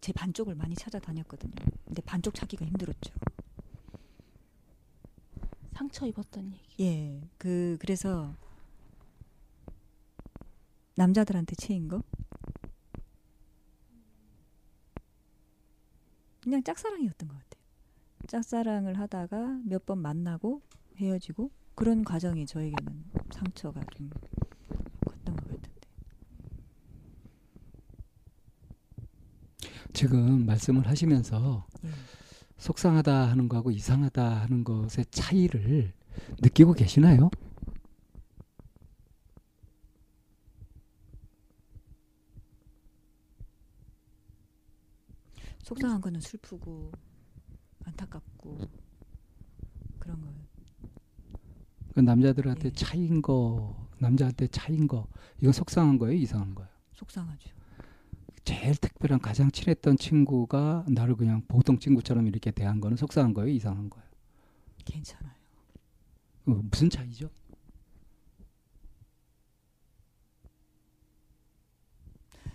제 0.00 0.12
반쪽을 0.12 0.54
많이 0.54 0.74
찾아다녔거든요. 0.74 1.52
근데 1.84 2.02
반쪽 2.02 2.34
찾기가 2.34 2.64
힘들었죠. 2.64 3.12
상처 5.74 6.06
입었던 6.06 6.52
얘기 6.52 6.84
예, 6.84 7.20
그 7.36 7.76
그래서 7.80 8.34
남자들한테 10.96 11.54
체인 11.56 11.88
거 11.88 12.02
그냥 16.40 16.62
짝사랑이었던 16.62 17.28
것 17.28 17.34
같아요. 17.34 17.64
짝사랑을 18.28 18.98
하다가 18.98 19.60
몇 19.64 19.84
번 19.86 19.98
만나고 19.98 20.62
헤어지고 20.96 21.50
그런 21.74 22.04
과정이 22.04 22.46
저에게는 22.46 23.04
상처가 23.32 23.80
좀 23.96 24.10
컸던 25.04 25.36
것 25.36 25.44
같은데. 25.48 25.70
지금 29.92 30.44
말씀을 30.46 30.86
하시면서 30.86 31.66
예. 31.84 31.88
속상하다 32.58 33.28
하는 33.30 33.48
거하고 33.48 33.70
이상하다 33.70 34.42
하는 34.42 34.64
것의 34.64 35.06
차이를 35.10 35.92
느끼고 36.40 36.72
계시나요? 36.74 37.30
속상한 45.74 46.00
거는 46.00 46.20
슬프고 46.20 46.92
안타깝고 47.84 48.58
그런 49.98 50.20
거예요. 50.20 50.44
그 51.94 52.00
남자들한테 52.00 52.68
예. 52.68 52.72
차인 52.72 53.20
거, 53.22 53.88
남자한테 53.98 54.46
차인 54.48 54.86
거, 54.86 55.08
이건 55.40 55.52
속상한 55.52 55.98
거예요, 55.98 56.16
이상한 56.16 56.54
거예요. 56.54 56.70
속상하죠. 56.92 57.50
제일 58.44 58.76
특별한 58.76 59.20
가장 59.20 59.50
친했던 59.50 59.96
친구가 59.96 60.86
나를 60.88 61.16
그냥 61.16 61.42
보통 61.48 61.78
친구처럼 61.78 62.26
이렇게 62.26 62.50
대한 62.50 62.80
거는 62.80 62.96
속상한 62.96 63.34
거예요, 63.34 63.50
이상한 63.50 63.90
거예요. 63.90 64.08
괜찮아요. 64.84 65.34
어, 66.46 66.60
무슨 66.70 66.90
차이죠? 66.90 67.30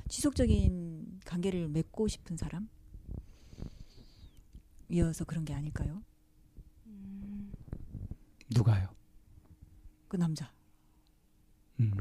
지속적인 0.07 1.19
관계를 1.25 1.67
맺고 1.69 2.07
싶은 2.07 2.37
사람? 2.37 2.67
이어서 4.89 5.23
그런 5.25 5.45
게 5.45 5.53
아닐까요? 5.53 6.01
음, 6.87 7.51
누가요? 8.55 8.89
그 10.07 10.17
남자. 10.17 10.51
음, 11.79 11.91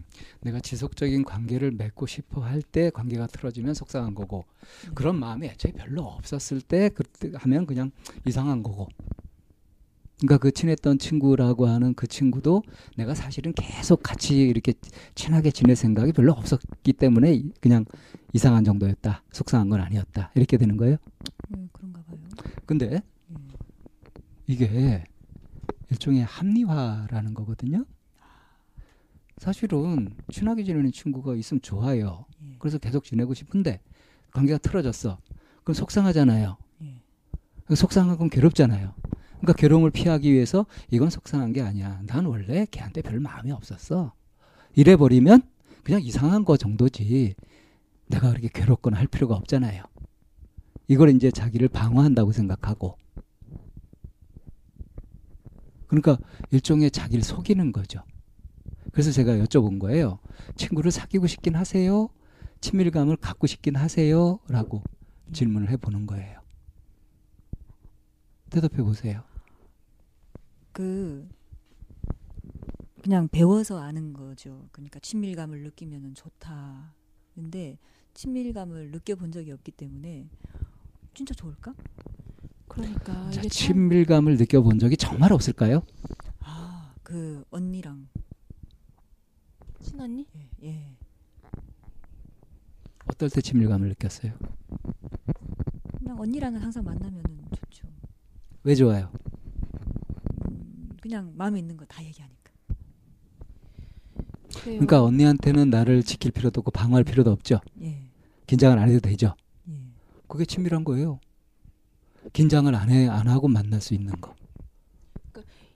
내가 0.40 0.58
지속적인 0.60 1.24
관계를 1.24 1.70
맺고 1.72 2.06
싶어 2.06 2.40
할 2.42 2.62
때 2.62 2.90
관계가 2.90 3.28
틀어지면 3.28 3.74
속상한 3.74 4.14
거고 4.14 4.44
네. 4.84 4.90
그런 4.94 5.16
마음이 5.20 5.46
애초에 5.46 5.72
별로 5.72 6.02
없었을 6.02 6.60
때 6.60 6.88
그때 6.88 7.30
하면 7.34 7.64
그냥 7.64 7.92
이상한 8.26 8.62
거고 8.64 8.88
그러니까 10.20 10.38
그 10.38 10.50
친했던 10.50 10.98
친구라고 10.98 11.68
하는 11.68 11.94
그 11.94 12.08
친구도 12.08 12.64
내가 12.96 13.14
사실은 13.14 13.52
계속 13.52 14.02
같이 14.02 14.36
이렇게 14.36 14.74
친하게 15.14 15.52
지낼 15.52 15.76
생각이 15.76 16.12
별로 16.12 16.32
없었기 16.32 16.92
때문에 16.94 17.34
이- 17.34 17.52
그냥 17.60 17.84
이상한 18.32 18.64
정도였다 18.64 19.22
속상한 19.30 19.68
건 19.68 19.80
아니었다 19.80 20.32
이렇게 20.34 20.56
되는 20.56 20.76
거예요. 20.76 20.96
근데 22.68 22.96
예. 22.96 23.02
이게 24.46 25.04
일종의 25.90 26.22
합리화라는 26.22 27.32
거거든요 27.32 27.86
사실은 29.38 30.14
친하게 30.30 30.64
지내는 30.64 30.92
친구가 30.92 31.34
있으면 31.34 31.62
좋아요 31.62 32.26
예. 32.42 32.56
그래서 32.58 32.76
계속 32.76 33.04
지내고 33.04 33.32
싶은데 33.32 33.80
관계가 34.32 34.58
틀어졌어. 34.58 35.18
그럼 35.64 35.74
속상하잖아요. 35.74 36.58
예. 36.82 37.74
속상한 37.74 38.18
건 38.18 38.28
괴롭잖아요. 38.28 38.94
그러니까 39.40 39.52
괴로움을 39.54 39.90
피하기 39.90 40.30
위해서 40.30 40.66
이건 40.90 41.08
속상한 41.08 41.54
게 41.54 41.62
아니야. 41.62 42.02
난 42.06 42.26
원래 42.26 42.66
걔한테 42.70 43.00
별 43.00 43.18
마음이 43.18 43.50
없었어. 43.50 44.12
이래 44.74 44.96
버리면 44.96 45.42
그냥 45.84 46.02
이상한 46.02 46.44
거 46.44 46.58
정도지. 46.58 47.34
내가 48.08 48.28
그렇게 48.28 48.48
괴롭거나 48.52 48.98
할 48.98 49.06
필요가 49.06 49.34
없잖아요. 49.36 49.84
이걸 50.88 51.10
이제 51.10 51.30
자기를 51.30 51.68
방어한다고 51.68 52.32
생각하고. 52.32 52.96
그러니까 55.86 56.18
일종의 56.50 56.90
자기를 56.90 57.22
속이는 57.22 57.72
거죠. 57.72 58.02
그래서 58.92 59.10
제가 59.12 59.36
여쭤본 59.36 59.78
거예요. 59.78 60.18
친구를 60.56 60.90
사귀고 60.90 61.26
싶긴 61.26 61.54
하세요? 61.54 62.08
친밀감을 62.60 63.16
갖고 63.16 63.46
싶긴 63.46 63.76
하세요? 63.76 64.40
라고 64.48 64.82
질문을 65.32 65.70
해보는 65.70 66.06
거예요. 66.06 66.40
대답해 68.50 68.82
보세요. 68.82 69.22
그 70.72 71.28
그냥 73.02 73.28
배워서 73.28 73.78
아는 73.78 74.12
거죠. 74.12 74.68
그러니까 74.72 74.98
친밀감을 75.00 75.62
느끼면은 75.62 76.14
좋다. 76.14 76.94
근데 77.34 77.78
친밀감을 78.14 78.90
느껴본 78.90 79.32
적이 79.32 79.52
없기 79.52 79.72
때문에 79.72 80.28
진짜 81.18 81.34
좋을까? 81.34 81.74
그러니까 82.68 83.28
자, 83.32 83.42
친밀감을 83.42 84.36
느껴본 84.36 84.78
적이 84.78 84.96
정말 84.96 85.32
없을까요? 85.32 85.82
아, 86.38 86.94
그 87.02 87.42
언니랑 87.50 88.06
친언니? 89.82 90.28
예, 90.36 90.48
예. 90.62 90.96
어떨 93.06 93.30
때 93.30 93.40
친밀감을 93.40 93.88
느꼈어요? 93.88 94.32
그냥 95.98 96.20
언니랑은 96.20 96.60
항상 96.60 96.84
만나면은 96.84 97.24
좋죠. 97.52 97.88
왜 98.62 98.76
좋아요? 98.76 99.10
음, 100.48 100.90
그냥 101.02 101.32
마음에 101.34 101.58
있는 101.58 101.76
거 101.76 101.84
다 101.86 102.04
얘기하니까. 102.04 102.52
그래요. 104.50 104.78
그러니까 104.78 105.02
언니한테는 105.02 105.68
나를 105.70 106.04
지킬 106.04 106.30
필요도 106.30 106.60
없고 106.60 106.70
방어할 106.70 107.02
필요도 107.02 107.32
없죠. 107.32 107.60
예. 107.80 108.08
긴장을 108.46 108.78
안 108.78 108.88
해도 108.88 109.00
되죠. 109.00 109.34
예. 110.28 110.32
그게 110.32 110.44
친밀한 110.44 110.84
거예요. 110.84 111.20
긴장을 112.32 112.72
안 112.74 112.90
해, 112.90 113.08
안 113.08 113.28
하고 113.28 113.48
만날 113.48 113.80
수 113.80 113.94
있는 113.94 114.12
거. 114.20 114.34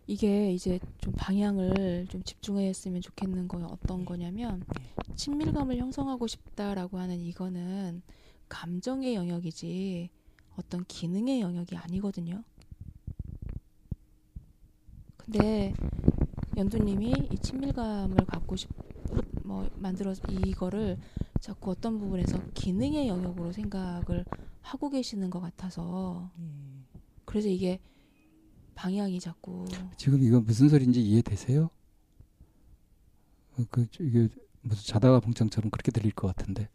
이게 0.07 0.53
이제 0.53 0.79
좀 0.99 1.15
방향을 1.17 2.07
좀 2.09 2.23
집중했으면 2.23 3.01
좋겠는 3.01 3.49
건 3.49 3.65
어떤 3.65 4.05
거냐면 4.05 4.63
친밀감을 5.15 5.79
형성하고 5.79 6.27
싶다라고 6.27 6.99
하는 6.99 7.21
이거는 7.21 8.03
감정의 8.49 9.15
영역이지 9.15 10.11
어떤 10.57 10.85
기능의 10.85 11.41
영역이 11.41 11.77
아니거든요. 11.77 12.43
근데 15.17 15.73
연두님이 16.57 17.15
이 17.31 17.39
친밀감을 17.39 18.27
갖고 18.27 18.57
싶, 18.57 18.69
뭐 19.45 19.71
만들어 19.77 20.13
이거를 20.29 20.99
자꾸 21.43 21.73
어떤 21.73 21.99
부분에서 21.99 22.41
기능의 22.55 23.09
영역으로 23.09 23.53
생각을 23.53 24.25
하고 24.63 24.91
계시는 24.91 25.29
것 25.31 25.41
같아서 25.41 26.33
예. 26.39 26.87
그래서 27.25 27.49
이게 27.49 27.81
방향이 28.75 29.21
자꾸 29.21 29.67
지금 29.97 30.23
이거 30.23 30.41
무슨 30.41 30.69
소리인지 30.69 31.03
이해되세요? 31.03 31.71
어, 33.59 33.65
그 33.71 33.87
이게 34.01 34.29
무슨 34.63 34.85
자다가 34.93 35.21
봉창처럼 35.21 35.71
그렇게 35.71 35.91
들릴 35.93 36.13
것 36.13 36.27
같은데. 36.35 36.69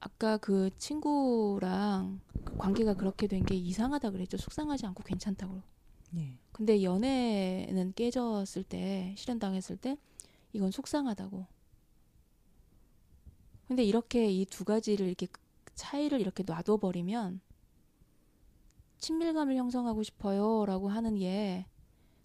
아까 0.00 0.36
그 0.38 0.70
친구랑 0.78 2.20
그 2.44 2.56
관계가 2.56 2.94
그렇게 2.94 3.26
된 3.26 3.44
게 3.44 3.54
이상하다 3.54 4.10
그랬죠. 4.10 4.36
속상하지 4.36 4.86
않고 4.86 5.02
괜찮다고. 5.04 5.62
예. 6.16 6.38
근데 6.52 6.82
연애는 6.82 7.92
깨졌을 7.94 8.62
때, 8.64 9.14
실현당했을 9.16 9.76
때, 9.76 9.96
이건 10.52 10.70
속상하다고. 10.70 11.46
근데 13.68 13.84
이렇게 13.84 14.30
이 14.30 14.44
두 14.46 14.64
가지를 14.64 15.06
이렇게 15.06 15.26
차이를 15.74 16.20
이렇게 16.20 16.42
놔둬버리면, 16.42 17.40
친밀감을 18.98 19.56
형성하고 19.56 20.02
싶어요. 20.02 20.64
라고 20.66 20.88
하는 20.88 21.16
게, 21.16 21.66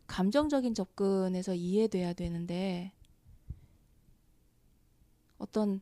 감정적인 0.07 0.73
접근에서 0.73 1.53
이해돼야 1.55 2.13
되는데, 2.13 2.91
어떤 5.37 5.81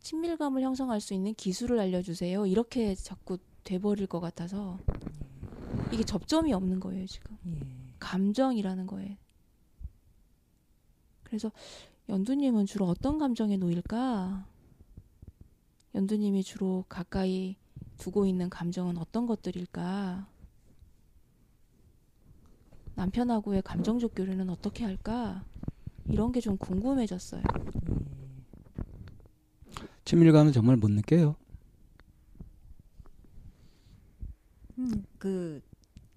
친밀감을 0.00 0.62
형성할 0.62 1.00
수 1.00 1.14
있는 1.14 1.34
기술을 1.34 1.78
알려주세요. 1.78 2.46
이렇게 2.46 2.94
자꾸 2.94 3.38
돼버릴 3.64 4.06
것 4.06 4.20
같아서, 4.20 4.78
이게 5.90 6.02
접점이 6.04 6.52
없는 6.52 6.80
거예요, 6.80 7.06
지금. 7.06 7.36
예. 7.46 7.60
감정이라는 7.98 8.86
거에. 8.86 9.18
그래서 11.22 11.50
연두님은 12.08 12.66
주로 12.66 12.86
어떤 12.86 13.18
감정에 13.18 13.56
놓일까? 13.56 14.46
연두님이 15.94 16.42
주로 16.42 16.84
가까이 16.88 17.56
두고 17.98 18.26
있는 18.26 18.50
감정은 18.50 18.98
어떤 18.98 19.26
것들일까? 19.26 20.28
남편하고의 22.94 23.62
감정적 23.62 24.14
교류는 24.14 24.50
어떻게 24.50 24.84
할까? 24.84 25.44
이런 26.08 26.32
게 26.32 26.40
좀 26.40 26.56
궁금해졌어요. 26.58 27.42
친밀감은 30.04 30.52
정말 30.52 30.76
못 30.76 30.90
느껴요. 30.90 31.36
음, 34.78 35.04
그 35.22 35.62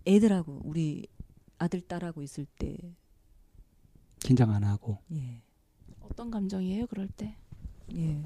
애들하고 0.08 0.62
우리 0.64 1.06
아들 1.60 1.80
딸하고 1.80 2.24
있을 2.24 2.48
때 2.58 2.76
긴장 4.18 4.50
안 4.50 4.64
하고. 4.64 4.98
예. 5.14 5.44
어떤 6.02 6.32
감정이에요, 6.32 6.88
그럴 6.88 7.08
때? 7.10 7.38
예. 7.96 8.20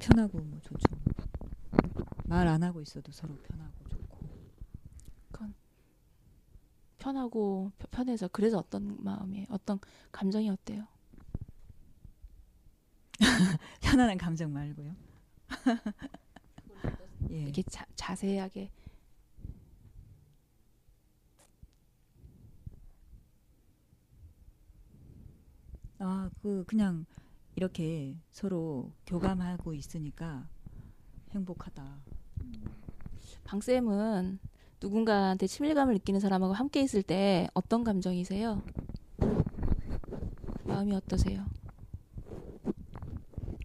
편하고 0.00 0.38
뭐 0.38 0.58
좋죠. 0.62 0.96
말 2.24 2.48
안 2.48 2.62
하고 2.62 2.80
있어도 2.80 3.12
서로 3.12 3.36
편하고 3.42 3.74
좋고. 3.90 4.16
편하고 6.98 7.70
펴- 7.78 7.86
편해서 7.90 8.28
그래서 8.28 8.56
어떤 8.58 8.96
마음이에요? 9.04 9.46
어떤 9.50 9.78
감정이 10.10 10.48
어때요? 10.48 10.86
편안한 13.82 14.16
감정 14.16 14.54
말고요. 14.54 14.96
예. 17.30 17.42
이렇게 17.44 17.62
자, 17.64 17.84
자세하게 17.94 18.70
아, 25.98 26.30
그 26.42 26.64
그냥 26.66 27.06
이렇게 27.54 28.16
서로 28.30 28.92
교감하고 29.06 29.74
있으니까 29.74 30.46
행복하다. 31.30 32.02
방쌤은 33.44 34.38
누군가한테 34.80 35.46
친밀감을 35.46 35.94
느끼는 35.94 36.20
사람하고 36.20 36.52
함께 36.52 36.82
있을 36.82 37.02
때 37.02 37.48
어떤 37.54 37.82
감정이세요? 37.82 38.62
마음이 40.64 40.92
어떠세요? 40.94 41.46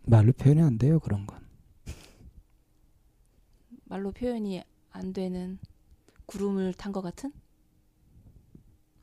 말로 0.06 0.32
표현이 0.34 0.62
안 0.62 0.78
돼요 0.78 1.00
그런 1.00 1.26
건. 1.26 1.42
말로 3.86 4.12
표현이 4.12 4.64
안 4.92 5.12
되는 5.14 5.60
구름을 6.28 6.74
탄 6.76 6.92
것 6.94 7.02
같은? 7.02 7.34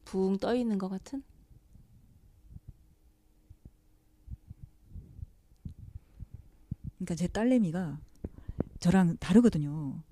붕 0.04 0.38
떠 0.38 0.54
있는 0.54 0.78
것 0.78 0.88
같은? 0.88 1.22
그러니까 6.98 7.14
제 7.14 7.28
딸내미가 7.28 7.98
저랑 8.80 9.16
다르거든요. 9.18 10.02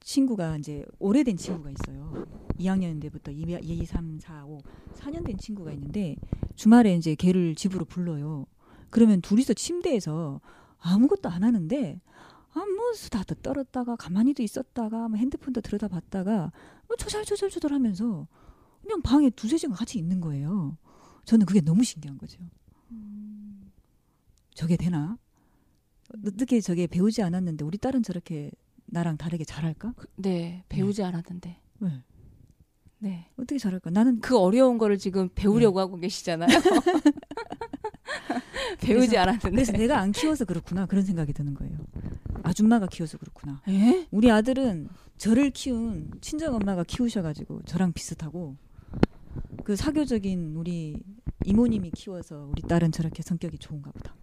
친구가 0.00 0.58
이제 0.58 0.84
오래된 0.98 1.36
친구가 1.36 1.70
있어요. 1.70 2.26
2학년 2.58 3.00
때부터 3.00 3.32
2, 3.32 3.58
2, 3.62 3.86
3, 3.86 4.20
4, 4.20 4.44
5, 4.44 4.60
4년 4.94 5.24
된 5.24 5.38
친구가 5.38 5.72
있는데 5.72 6.16
주말에 6.54 6.94
이제 6.94 7.14
걔를 7.14 7.54
집으로 7.54 7.84
불러요. 7.86 8.46
그러면 8.90 9.20
둘이서 9.22 9.54
침대에서 9.54 10.40
아무것도 10.78 11.28
안 11.28 11.42
하는데 11.42 12.00
아무 12.52 12.94
수다도 12.94 13.34
떨었다가 13.36 13.96
가만히도 13.96 14.42
있었다가 14.42 15.08
뭐 15.08 15.18
핸드폰도 15.18 15.62
들여다봤다가 15.62 16.52
뭐 16.86 16.96
조잘조잘조잘 16.96 17.72
하면서 17.72 18.28
그냥 18.82 19.00
방에 19.02 19.30
두세 19.30 19.56
시간 19.56 19.74
같이 19.74 19.98
있는 19.98 20.20
거예요. 20.20 20.76
저는 21.24 21.46
그게 21.46 21.60
너무 21.62 21.82
신기한 21.82 22.18
거죠. 22.18 22.38
저게 24.54 24.76
되나? 24.76 25.18
어떻게 26.26 26.60
저게 26.60 26.86
배우지 26.86 27.22
않았는데 27.22 27.64
우리 27.64 27.78
딸은 27.78 28.02
저렇게 28.02 28.50
나랑 28.86 29.16
다르게 29.16 29.44
잘할까? 29.44 29.92
그- 29.96 30.06
네, 30.16 30.64
배우지 30.68 31.02
않았는데. 31.02 31.56
네. 31.80 31.88
네. 32.98 33.26
어떻게 33.36 33.58
잘할까? 33.58 33.90
나는 33.90 34.20
그 34.20 34.38
어려운 34.38 34.78
거를 34.78 34.98
지금 34.98 35.28
배우려고 35.34 35.80
하고 35.80 35.96
계시잖아요. 35.98 36.48
배우지 38.80 39.08
그래서- 39.08 39.18
않았는데. 39.18 39.50
그래서 39.50 39.72
내가 39.72 39.98
안 40.00 40.12
키워서 40.12 40.44
그렇구나 40.44 40.86
그런 40.86 41.04
생각이 41.04 41.32
드는 41.32 41.54
거예요. 41.54 41.76
아줌마가 42.42 42.86
키워서 42.86 43.18
그렇구나. 43.18 43.62
에? 43.68 44.06
우리 44.10 44.30
아들은 44.30 44.88
저를 45.16 45.50
키운 45.50 46.10
친정 46.20 46.54
엄마가 46.54 46.84
키우셔가지고 46.84 47.62
저랑 47.66 47.92
비슷하고 47.92 48.56
그 49.64 49.76
사교적인 49.76 50.54
우리 50.56 50.98
이모님이 51.44 51.90
키워서 51.92 52.48
우리 52.50 52.62
딸은 52.62 52.92
저렇게 52.92 53.22
성격이 53.22 53.58
좋은가 53.58 53.90
보다. 53.92 54.14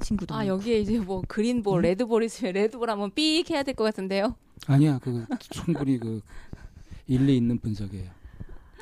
친구도 0.00 0.34
아 0.34 0.38
많고. 0.38 0.54
여기에 0.54 0.80
이제 0.80 0.98
뭐 0.98 1.22
그린볼, 1.26 1.80
음? 1.80 1.82
레드볼 1.82 2.22
있으면 2.24 2.52
레드볼 2.54 2.90
하면 2.90 3.10
삑 3.14 3.48
해야 3.50 3.62
될 3.62 3.74
것 3.74 3.84
같은데요. 3.84 4.36
아니야 4.66 4.98
그 4.98 5.24
충분히 5.50 5.98
그 5.98 6.20
일리 7.06 7.36
있는 7.36 7.58
분석이에요. 7.58 8.10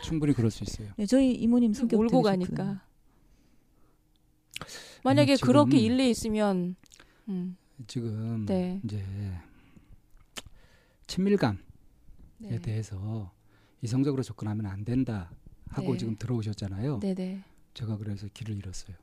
충분히 0.03 0.33
그럴 0.33 0.51
수 0.51 0.65
있어요. 0.65 0.91
네, 0.97 1.07
저희 1.07 1.33
이모님 1.33 1.73
성격 1.73 1.97
몰고. 1.97 2.23
가니까. 2.23 2.83
만약에 5.05 5.37
지금- 5.37 5.47
그렇게 5.49 5.79
일리 5.79 6.11
있으면 6.11 6.77
음, 7.29 7.57
지금 7.87 8.47
네. 8.47 8.81
이제 8.85 9.03
친밀감에 11.07 11.59
네. 12.39 12.59
대해서 12.61 13.33
이성적으로 13.81 14.23
접근하면 14.23 14.67
안 14.67 14.85
된다 14.85 15.31
하고 15.69 15.93
네. 15.93 15.99
지금 15.99 16.17
들어오셨잖아요. 16.17 17.01
네, 17.01 17.15
네. 17.15 17.43
제가 17.75 17.97
그래서 17.97 18.29
길을 18.33 18.57
잃었어요. 18.57 18.97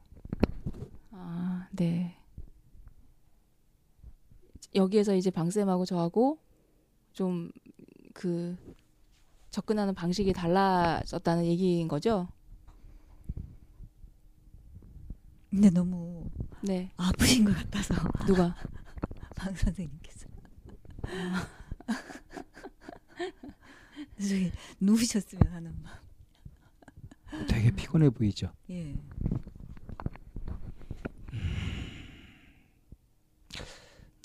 아, 1.69 1.75
네. 1.75 2.15
여기에서 4.75 5.15
이제 5.15 5.32
방쌤하고 5.32 5.86
저하고 5.86 6.38
좀 7.13 7.51
그 8.19 8.55
접근하는 9.49 9.95
방식이 9.95 10.34
달라졌다는 10.34 11.45
얘기인 11.45 11.88
거죠? 11.88 12.27
근데 15.49 15.69
너무 15.69 16.29
네. 16.62 16.91
아프신 16.97 17.45
것 17.45 17.55
같아서 17.55 17.95
누가? 18.27 18.53
방 19.38 19.55
선생님께서 19.55 20.27
저기 24.19 24.51
누우셨으면 24.82 25.47
하는 25.47 25.73
마음. 25.82 25.97
되게 27.47 27.71
피곤해 27.71 28.10
보이죠. 28.10 28.51
예. 28.69 28.97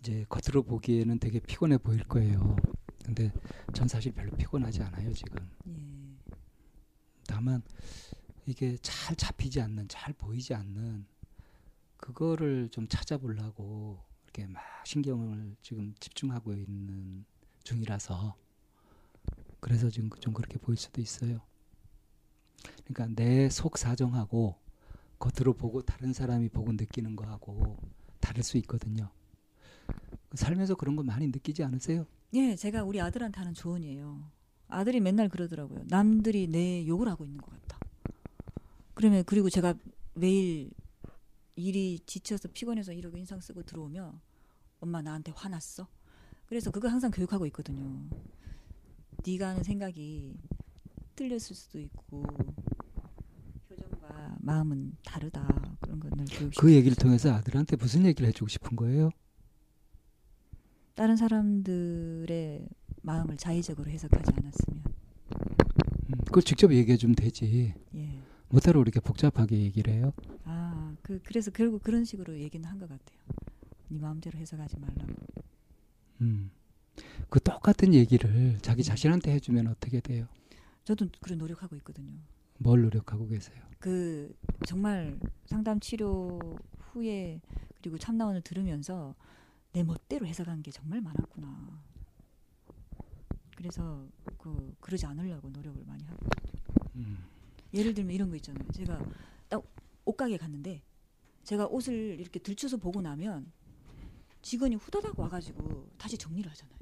이제 0.04 0.26
겉으로 0.28 0.62
보기에는 0.64 1.18
되게 1.18 1.40
피곤해 1.40 1.78
보일 1.78 2.04
거예요. 2.04 2.56
근데 3.02 3.32
전 3.72 3.88
사실 3.88 4.12
별로 4.12 4.30
피곤하지 4.36 4.82
않아요 4.82 5.12
지금. 5.14 5.50
예. 5.68 6.32
다만 7.26 7.62
이게 8.44 8.76
잘 8.82 9.16
잡히지 9.16 9.62
않는, 9.62 9.88
잘 9.88 10.12
보이지 10.12 10.52
않는 10.54 11.06
그거를 11.96 12.68
좀 12.70 12.86
찾아보려고 12.86 14.04
이렇게 14.24 14.46
막 14.46 14.62
신경을 14.84 15.56
지금 15.62 15.94
집중하고 16.00 16.52
있는 16.52 17.24
중이라서 17.62 18.36
그래서 19.60 19.88
지금 19.88 20.10
좀 20.20 20.34
그렇게 20.34 20.58
보일 20.58 20.76
수도 20.76 21.00
있어요. 21.00 21.40
그러니까 22.84 23.06
내 23.14 23.48
속 23.48 23.78
사정하고 23.78 24.56
겉으로 25.18 25.54
보고 25.54 25.80
다른 25.80 26.12
사람이 26.12 26.50
보고 26.50 26.72
느끼는 26.72 27.16
거하고 27.16 27.78
다를 28.20 28.42
수 28.42 28.58
있거든요. 28.58 29.10
살면서 30.34 30.74
그런 30.76 30.96
거 30.96 31.02
많이 31.02 31.26
느끼지 31.26 31.62
않으세요? 31.62 32.06
예, 32.34 32.56
제가 32.56 32.84
우리 32.84 33.00
아들한테 33.00 33.38
하는 33.38 33.54
조언이에요. 33.54 34.30
아들이 34.68 35.00
맨날 35.00 35.28
그러더라고요. 35.28 35.84
남들이 35.88 36.48
내 36.48 36.86
욕을 36.86 37.08
하고 37.08 37.24
있는 37.24 37.40
것 37.40 37.50
같다. 37.50 37.78
그러면 38.94 39.24
그리고 39.24 39.50
제가 39.50 39.74
매일 40.14 40.70
일이 41.56 42.00
지쳐서 42.06 42.48
피곤해서 42.52 42.92
이러고 42.92 43.16
인상 43.16 43.40
쓰고 43.40 43.62
들어오면 43.62 44.20
엄마 44.80 45.02
나한테 45.02 45.32
화났어. 45.34 45.86
그래서 46.46 46.70
그거 46.70 46.88
항상 46.88 47.10
교육하고 47.10 47.46
있거든요. 47.46 48.04
네가 49.26 49.50
하는 49.50 49.62
생각이 49.62 50.36
틀렸을 51.16 51.54
수도 51.54 51.78
있고 51.78 52.24
표정과 53.68 54.36
마음은 54.40 54.96
다르다 55.04 55.46
그런 55.80 56.00
걸늘 56.00 56.24
교육시켜. 56.26 56.60
그 56.60 56.72
얘기를 56.72 56.96
통해서 56.96 57.32
아들한테 57.32 57.76
무슨 57.76 58.04
얘기를 58.04 58.28
해주고 58.28 58.48
싶은 58.48 58.76
거예요? 58.76 59.10
다른 60.94 61.16
사람들의 61.16 62.68
마음을 63.02 63.36
자의적으로 63.36 63.90
해석하지 63.90 64.32
않았으면 64.36 64.84
음, 66.10 66.18
그걸 66.26 66.42
직접 66.42 66.72
얘기해 66.72 66.96
주면 66.96 67.16
되지. 67.16 67.74
예. 67.94 68.18
뭐따로 68.48 68.82
이렇게 68.82 69.00
복잡하게 69.00 69.58
얘기를 69.58 69.92
해요? 69.92 70.12
아, 70.44 70.94
그 71.02 71.20
그래서 71.24 71.50
결국 71.50 71.82
그런 71.82 72.04
식으로 72.04 72.38
얘기는 72.38 72.64
한 72.68 72.78
것 72.78 72.88
같아요. 72.88 73.18
네 73.88 73.98
마음대로 73.98 74.38
해석하지 74.38 74.78
말라고. 74.78 75.12
음. 76.20 76.50
그 77.28 77.40
똑같은 77.40 77.92
얘기를 77.92 78.58
자기 78.62 78.84
자신한테 78.84 79.32
해주면 79.32 79.66
어떻게 79.66 80.00
돼요? 80.00 80.26
저도 80.84 81.08
그런 81.20 81.38
노력하고 81.38 81.74
있거든요. 81.76 82.12
뭘 82.58 82.82
노력하고 82.82 83.26
계세요? 83.26 83.56
그 83.80 84.32
정말 84.66 85.18
상담 85.46 85.80
치료 85.80 86.38
후에 86.78 87.40
그리고 87.80 87.98
참나원을 87.98 88.42
들으면서 88.42 89.14
내 89.74 89.82
멋대로 89.82 90.24
해석한 90.24 90.62
게 90.62 90.70
정말 90.70 91.00
많았구나. 91.00 91.82
그래서 93.56 94.06
그 94.38 94.72
그러지 94.80 95.04
않으려고 95.04 95.50
노력을 95.50 95.84
많이 95.84 96.04
하고. 96.04 96.26
음. 96.94 97.18
예를 97.74 97.92
들면 97.92 98.14
이런 98.14 98.30
거 98.30 98.36
있잖아요. 98.36 98.64
제가 98.70 99.04
딱 99.48 99.64
옷가게 100.04 100.36
갔는데 100.36 100.80
제가 101.42 101.66
옷을 101.66 102.20
이렇게 102.20 102.38
들춰서 102.38 102.76
보고 102.76 103.02
나면 103.02 103.50
직원이 104.42 104.76
후다닥 104.76 105.18
와가지고 105.18 105.90
다시 105.98 106.16
정리를 106.16 106.48
하잖아요. 106.52 106.78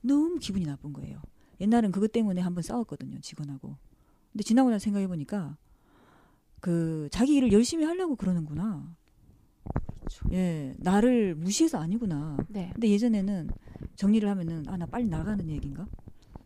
너무 0.00 0.40
기분이 0.40 0.66
나쁜 0.66 0.92
거예요. 0.92 1.22
옛날엔 1.60 1.92
그것 1.92 2.10
때문에 2.10 2.40
한번 2.40 2.62
싸웠거든요, 2.62 3.20
직원하고. 3.20 3.76
근데 4.32 4.42
지나고 4.42 4.70
나서 4.70 4.82
생각해 4.82 5.06
보니까 5.06 5.56
그 6.58 7.08
자기 7.12 7.36
일을 7.36 7.52
열심히 7.52 7.84
하려고 7.84 8.16
그러는구나. 8.16 8.96
예, 10.32 10.74
나를 10.78 11.34
무시해서 11.34 11.78
아니구나. 11.78 12.36
네. 12.48 12.70
근데 12.74 12.90
예전에는 12.90 13.48
정리를 13.96 14.28
하면은 14.28 14.64
아 14.68 14.76
나 14.76 14.86
빨리 14.86 15.06
나가는 15.06 15.48
얘기인가? 15.48 15.86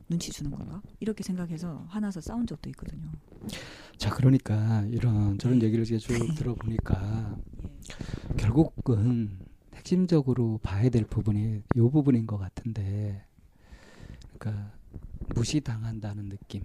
눈치 0.09 0.31
주는 0.33 0.51
건가? 0.51 0.83
이렇게 0.99 1.23
생각해서 1.23 1.85
화나서 1.89 2.21
싸운 2.21 2.47
적도 2.47 2.69
있거든요. 2.71 3.11
자, 3.97 4.11
그러니까 4.11 4.85
이런 4.91 5.39
저런 5.39 5.63
얘기를 5.63 5.85
이제 5.85 5.99
쭉 5.99 6.13
들어보니까 6.37 7.37
예. 7.65 8.37
결국은 8.37 9.39
핵심적으로 9.75 10.59
봐야 10.63 10.89
될 10.91 11.05
부분이 11.05 11.63
이 11.75 11.81
부분인 11.81 12.27
것 12.27 12.39
같은데, 12.39 13.25
그러니까 14.39 14.73
무시당한다는 15.35 16.29
느낌, 16.29 16.65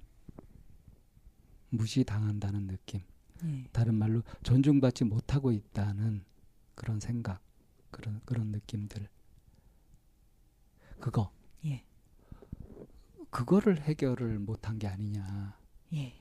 무시당한다는 1.70 2.68
느낌, 2.68 3.02
예. 3.46 3.64
다른 3.72 3.96
말로 3.96 4.22
존중받지 4.44 5.04
못하고 5.06 5.52
있다는 5.52 6.24
그런 6.76 7.00
생각, 7.00 7.42
그런 7.92 8.22
그런 8.26 8.48
느낌들, 8.52 9.08
그거, 11.00 11.32
예. 11.66 11.84
그거를 13.30 13.82
해결을 13.82 14.40
못한 14.40 14.80
게 14.80 14.88
아니냐. 14.88 15.58
예. 15.94 16.14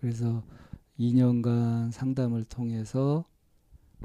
그래서 0.00 0.44
2년간 0.96 1.90
상담을 1.90 2.44
통해서 2.44 3.24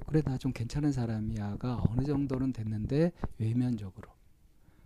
그래 0.07 0.21
나 0.23 0.37
좀 0.37 0.53
괜찮은 0.53 0.91
사람이야가 0.91 1.85
어느 1.89 2.05
정도는 2.05 2.53
됐는데 2.53 3.11
외면적으로 3.39 4.11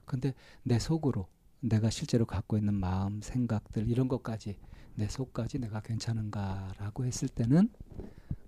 근데 0.06 0.34
내 0.63 0.80
속으로 0.80 1.28
내가 1.62 1.89
실제로 1.89 2.26
갖고 2.26 2.58
있는 2.58 2.74
마음 2.76 3.22
생각들 3.22 3.88
이런 3.89 4.08
것까지 4.08 4.60
내 4.95 5.08
속까지 5.10 5.60
내가 5.60 5.82
괜찮은가라고 5.82 7.06
했을 7.06 7.30
때는 7.30 7.69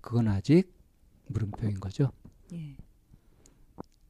그건 0.00 0.28
아직 0.28 0.72
물음표인 1.26 1.80
거죠. 1.80 2.12
예. 2.52 2.76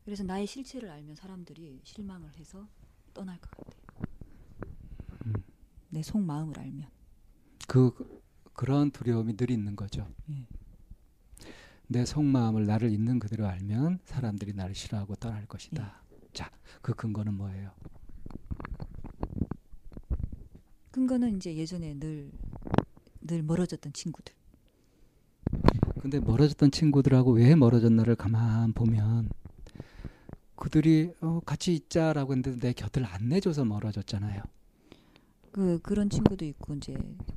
그래서 0.05 0.25
나의 0.25 0.46
실체를 0.46 0.90
알면 0.90 1.14
사람들이 1.14 1.81
실망을 1.85 2.35
해서 2.37 2.68
떠날 3.14 3.38
것 3.40 3.51
같아요. 3.51 3.83
음. 5.27 5.33
내 5.90 6.03
속마음을 6.03 6.59
알면. 6.59 6.90
그 7.68 8.22
그런 8.53 8.90
두려움이 8.90 9.37
늘 9.37 9.51
있는 9.51 9.77
거죠. 9.77 10.12
예. 10.31 10.46
내 11.87 12.05
속마음을 12.05 12.66
나를 12.66 12.90
있는 12.90 13.18
그대로 13.18 13.46
알면 13.46 14.01
사람들이 14.05 14.55
나를 14.55 14.75
싫어하고 14.75 15.14
떠날 15.16 15.46
것이다. 15.46 16.03
자, 16.33 16.51
그 16.81 16.94
근거는 16.94 17.35
뭐예요? 17.35 17.70
근거는 20.90 21.37
이제 21.37 21.55
예전에 21.55 21.94
늘, 21.98 22.31
늘 23.20 23.42
멀어졌던 23.42 23.92
친구들. 23.92 24.35
근데 26.03 26.19
멀어졌던 26.19 26.73
친구들하고 26.73 27.31
왜 27.31 27.55
멀어졌나를 27.55 28.17
가만 28.17 28.73
보면 28.73 29.31
그들이 30.57 31.12
어, 31.21 31.41
같이 31.47 31.75
있자라고 31.75 32.33
했는데 32.33 32.59
내 32.59 32.73
곁을 32.73 33.05
안 33.05 33.29
내줘서 33.29 33.65
멀어졌잖아요. 33.65 34.43
그, 35.53 35.79
그런 35.81 36.09
친구도 36.09 36.45
있고, 36.47 36.75
이제 36.75 36.97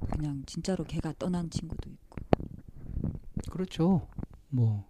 그냥 0.10 0.41
진짜로 0.45 0.84
걔가 0.84 1.13
떠난 1.19 1.49
친구도 1.49 1.89
있고. 1.89 2.17
그렇죠. 3.51 4.08
뭐, 4.49 4.86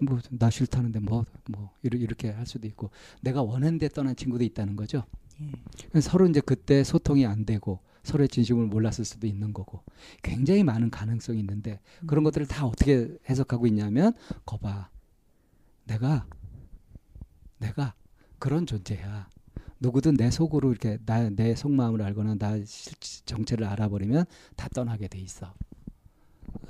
뭐, 0.00 0.18
나 0.30 0.50
싫다는데 0.50 0.98
뭐, 0.98 1.24
뭐, 1.48 1.70
이렇게, 1.82 2.02
이렇게 2.02 2.30
할 2.30 2.46
수도 2.46 2.66
있고, 2.66 2.90
내가 3.22 3.42
원했는데 3.42 3.88
떠난 3.88 4.16
친구도 4.16 4.44
있다는 4.44 4.76
거죠. 4.76 5.04
예. 5.40 6.00
서로 6.00 6.26
이제 6.26 6.40
그때 6.40 6.82
소통이 6.84 7.24
안 7.26 7.46
되고, 7.46 7.80
서로의 8.08 8.28
진심을 8.28 8.66
몰랐을 8.66 9.04
수도 9.04 9.26
있는 9.26 9.52
거고, 9.52 9.82
굉장히 10.22 10.64
많은 10.64 10.90
가능성이 10.90 11.40
있는데, 11.40 11.80
그런 12.06 12.22
음. 12.22 12.24
것들을 12.24 12.46
다 12.46 12.66
어떻게 12.66 13.16
해석하고 13.28 13.66
있냐면, 13.66 14.14
거봐. 14.46 14.90
내가, 15.84 16.26
내가 17.58 17.94
그런 18.38 18.66
존재야. 18.66 19.28
누구든 19.80 20.16
내 20.16 20.30
속으로 20.30 20.70
이렇게 20.70 20.98
나, 21.06 21.28
내 21.30 21.54
속마음을 21.54 22.02
알거나 22.02 22.34
나 22.34 22.58
실- 22.64 22.94
정체를 23.24 23.66
알아버리면 23.66 24.24
다 24.56 24.68
떠나게 24.74 25.06
돼 25.08 25.18
있어. 25.20 25.54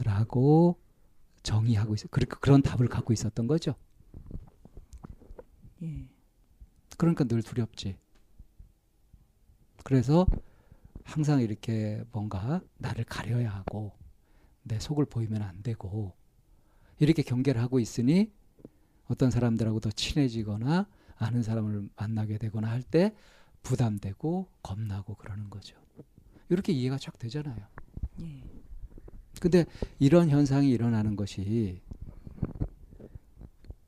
라고 0.04 0.78
정의하고 1.42 1.94
있어. 1.94 2.08
그, 2.10 2.20
그런 2.26 2.60
답을 2.62 2.88
갖고 2.88 3.12
있었던 3.12 3.46
거죠. 3.46 3.74
예. 5.82 6.06
그러니까 6.98 7.24
늘 7.24 7.42
두렵지. 7.42 7.96
그래서 9.84 10.26
항상 11.08 11.40
이렇게 11.40 12.04
뭔가 12.12 12.60
나를 12.76 13.04
가려야 13.04 13.50
하고 13.50 13.92
내 14.62 14.78
속을 14.78 15.06
보이면 15.06 15.40
안 15.40 15.62
되고 15.62 16.14
이렇게 16.98 17.22
경계를 17.22 17.62
하고 17.62 17.80
있으니 17.80 18.30
어떤 19.06 19.30
사람들하고 19.30 19.80
더 19.80 19.90
친해지거나 19.90 20.86
아는 21.16 21.42
사람을 21.42 21.88
만나게 21.96 22.36
되거나 22.36 22.68
할 22.68 22.82
때 22.82 23.14
부담되고 23.62 24.48
겁나고 24.62 25.14
그러는 25.14 25.48
거죠. 25.50 25.76
이렇게 26.50 26.72
이해가 26.72 26.98
쫙 26.98 27.18
되잖아요. 27.18 27.56
예. 28.20 28.42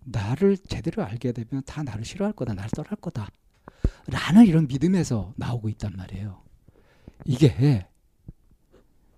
나를 0.01 0.57
제대로 0.57 1.05
알게 1.05 1.33
되면 1.33 1.63
다 1.65 1.83
나를 1.83 2.05
싫어할 2.05 2.33
거다, 2.33 2.55
나를 2.55 2.71
떠날 2.71 2.97
거다. 2.97 3.29
라는 4.07 4.47
이런 4.47 4.67
믿음에서 4.67 5.35
나오고 5.37 5.69
있단 5.69 5.93
말이에요. 5.97 6.43
이게 7.25 7.87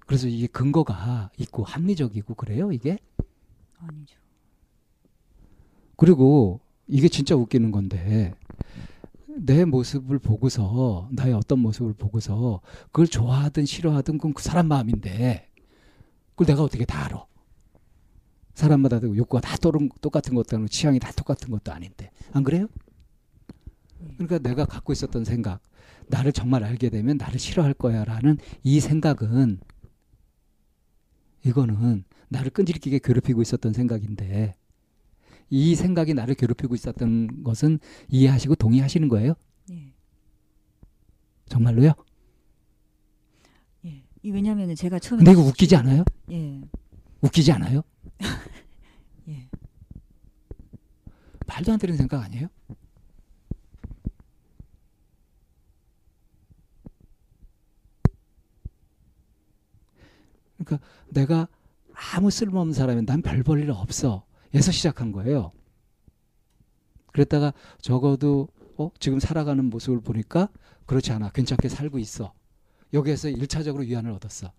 그래서 0.06 0.26
이게 0.28 0.46
근거가 0.46 1.30
있고 1.38 1.64
합리적이고 1.64 2.34
그래요, 2.34 2.72
이게? 2.72 2.98
아니죠. 3.78 4.18
그리고 5.96 6.60
이게 6.86 7.08
진짜 7.08 7.34
웃기는 7.34 7.70
건데 7.70 8.34
내 9.26 9.64
모습을 9.64 10.18
보고서 10.18 11.08
나의 11.12 11.32
어떤 11.32 11.60
모습을 11.60 11.94
보고서 11.94 12.60
그걸 12.86 13.06
좋아하든 13.06 13.64
싫어하든 13.64 14.18
그건 14.18 14.34
그 14.34 14.42
사람 14.42 14.68
마음인데 14.68 15.48
그걸 16.30 16.46
내가 16.46 16.62
어떻게 16.62 16.84
다 16.84 17.06
알아? 17.06 17.24
사람마다 18.54 19.00
욕구가 19.02 19.40
다 19.40 19.56
똑같은 19.56 20.34
것도 20.34 20.56
아니고 20.56 20.68
취향이 20.68 20.98
다 20.98 21.10
똑같은 21.12 21.50
것도 21.50 21.72
아닌데 21.72 22.10
안 22.32 22.42
그래요? 22.42 22.66
그러니까 24.16 24.38
내가 24.38 24.66
갖고 24.66 24.92
있었던 24.92 25.24
생각 25.24 25.60
나를 26.12 26.32
정말 26.32 26.62
알게 26.62 26.90
되면 26.90 27.16
나를 27.16 27.38
싫어할 27.40 27.72
거야라는 27.72 28.36
이 28.62 28.80
생각은 28.80 29.60
이거는 31.44 32.04
나를 32.28 32.50
끈질기게 32.50 33.00
괴롭히고 33.02 33.40
있었던 33.40 33.72
생각인데 33.72 34.54
이 35.48 35.74
생각이 35.74 36.12
나를 36.14 36.34
괴롭히고 36.34 36.74
있었던 36.74 37.42
것은 37.42 37.78
이해하시고 38.08 38.56
동의하시는 38.56 39.08
거예요? 39.08 39.34
예. 39.70 39.92
정말로요? 41.46 41.92
예. 43.86 44.04
이 44.22 44.30
왜냐면은 44.30 44.74
제가 44.74 44.98
처음에 44.98 45.24
근데 45.24 45.32
이거 45.32 45.42
웃기지 45.48 45.76
않아요? 45.76 46.04
예. 46.30 46.60
웃기지 47.22 47.52
않아요? 47.52 47.82
예. 49.28 49.48
말도 51.46 51.72
안 51.72 51.78
되는 51.78 51.96
생각 51.96 52.22
아니에요? 52.22 52.48
그러니까 60.64 60.86
내가 61.10 61.48
아무 62.14 62.30
쓸모없는 62.30 62.74
사람이 62.74 63.04
난 63.06 63.22
별 63.22 63.42
볼 63.42 63.60
일 63.60 63.70
없어. 63.70 64.24
에서 64.54 64.70
시작한 64.72 65.12
거예요. 65.12 65.52
그랬다가 67.12 67.52
적어도 67.80 68.48
어, 68.76 68.90
지금 68.98 69.20
살아가는 69.20 69.64
모습을 69.64 70.00
보니까 70.00 70.48
그렇지 70.86 71.12
않아. 71.12 71.30
괜찮게 71.30 71.68
살고 71.68 71.98
있어. 71.98 72.32
여기에서 72.92 73.28
일차적으로 73.28 73.84
위안을 73.84 74.10
얻었어. 74.12 74.52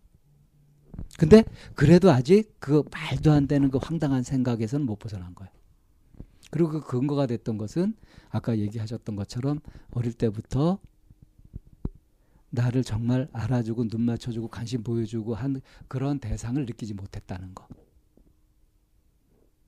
근데 1.18 1.44
그래도 1.76 2.12
아직 2.12 2.56
그 2.60 2.84
말도 2.92 3.32
안 3.32 3.48
되는 3.48 3.70
그 3.72 3.80
황당한 3.82 4.24
생각에서는 4.24 4.86
못 4.86 4.98
벗어난 5.00 5.34
거예요. 5.36 5.52
그리고 6.52 6.70
그 6.70 6.82
근거가 6.82 7.26
됐던 7.26 7.58
것은 7.58 7.96
아까 8.30 8.58
얘기하셨던 8.58 9.16
것처럼 9.16 9.60
어릴 9.92 10.14
때부터 10.14 10.80
나를 12.54 12.84
정말 12.84 13.28
알아주고 13.34 13.88
눈 13.88 14.02
맞춰주고 14.02 14.48
관심 14.48 14.84
보여주고 14.84 15.34
한 15.34 15.60
그런 15.88 16.20
대상을 16.20 16.64
느끼지 16.64 16.94
못했다는 16.94 17.56
거. 17.56 17.68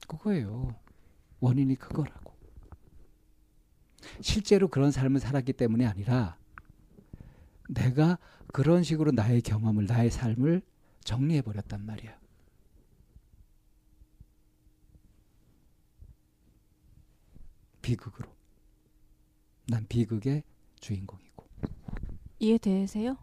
그거예요. 0.07 0.79
원인이 1.39 1.75
그거라고. 1.77 2.35
실제로 4.21 4.67
그런 4.67 4.91
삶을 4.91 5.19
살았기 5.19 5.53
때문이 5.53 5.83
아니라 5.83 6.37
내가 7.69 8.19
그런 8.53 8.83
식으로 8.83 9.11
나의 9.11 9.41
경험을, 9.41 9.87
나의 9.87 10.11
삶을 10.11 10.61
정리해 11.03 11.41
버렸단 11.41 11.83
말이야. 11.83 12.15
비극으로. 17.81 18.29
난 19.67 19.87
비극의 19.87 20.43
주인공이고. 20.79 21.24
이해되세요? 22.45 23.17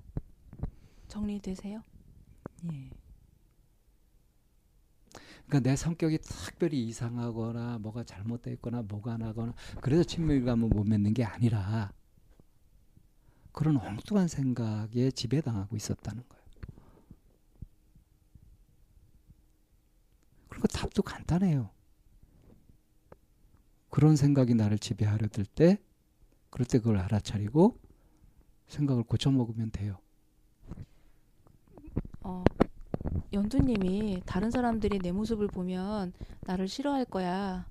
정리되세요? 1.06 1.82
예. 2.64 2.90
그러니까 5.46 5.60
내 5.60 5.76
성격이 5.76 6.18
특별히 6.18 6.84
이상하거나 6.88 7.78
뭐가 7.78 8.02
잘못되어 8.02 8.54
있거나 8.54 8.82
뭐가 8.82 9.18
나거나 9.18 9.54
그래서 9.80 10.02
친밀감을 10.02 10.68
못 10.68 10.84
맺는 10.84 11.14
게 11.14 11.24
아니라 11.24 11.92
그런 13.52 13.76
엉뚱한 13.76 14.26
생각에 14.26 15.10
지배당하고 15.12 15.76
있었다는 15.76 16.24
거예요. 16.28 16.42
그리고 20.48 20.66
답도 20.66 21.02
간단해요. 21.02 21.70
그런 23.90 24.16
생각이 24.16 24.54
나를 24.54 24.78
지배하려 24.78 25.28
들 25.28 25.44
때, 25.44 25.78
그럴 26.50 26.66
때 26.66 26.78
그걸 26.78 26.96
알아차리고 26.98 27.78
생각을 28.72 29.02
고쳐먹으면 29.04 29.70
돼요. 29.70 29.98
어, 32.22 32.42
연두님이 33.32 34.22
다른 34.24 34.50
사람들이 34.50 34.98
내 34.98 35.12
모습을 35.12 35.48
보면 35.48 36.12
나를 36.42 36.68
싫어할 36.68 37.04
거야 37.04 37.66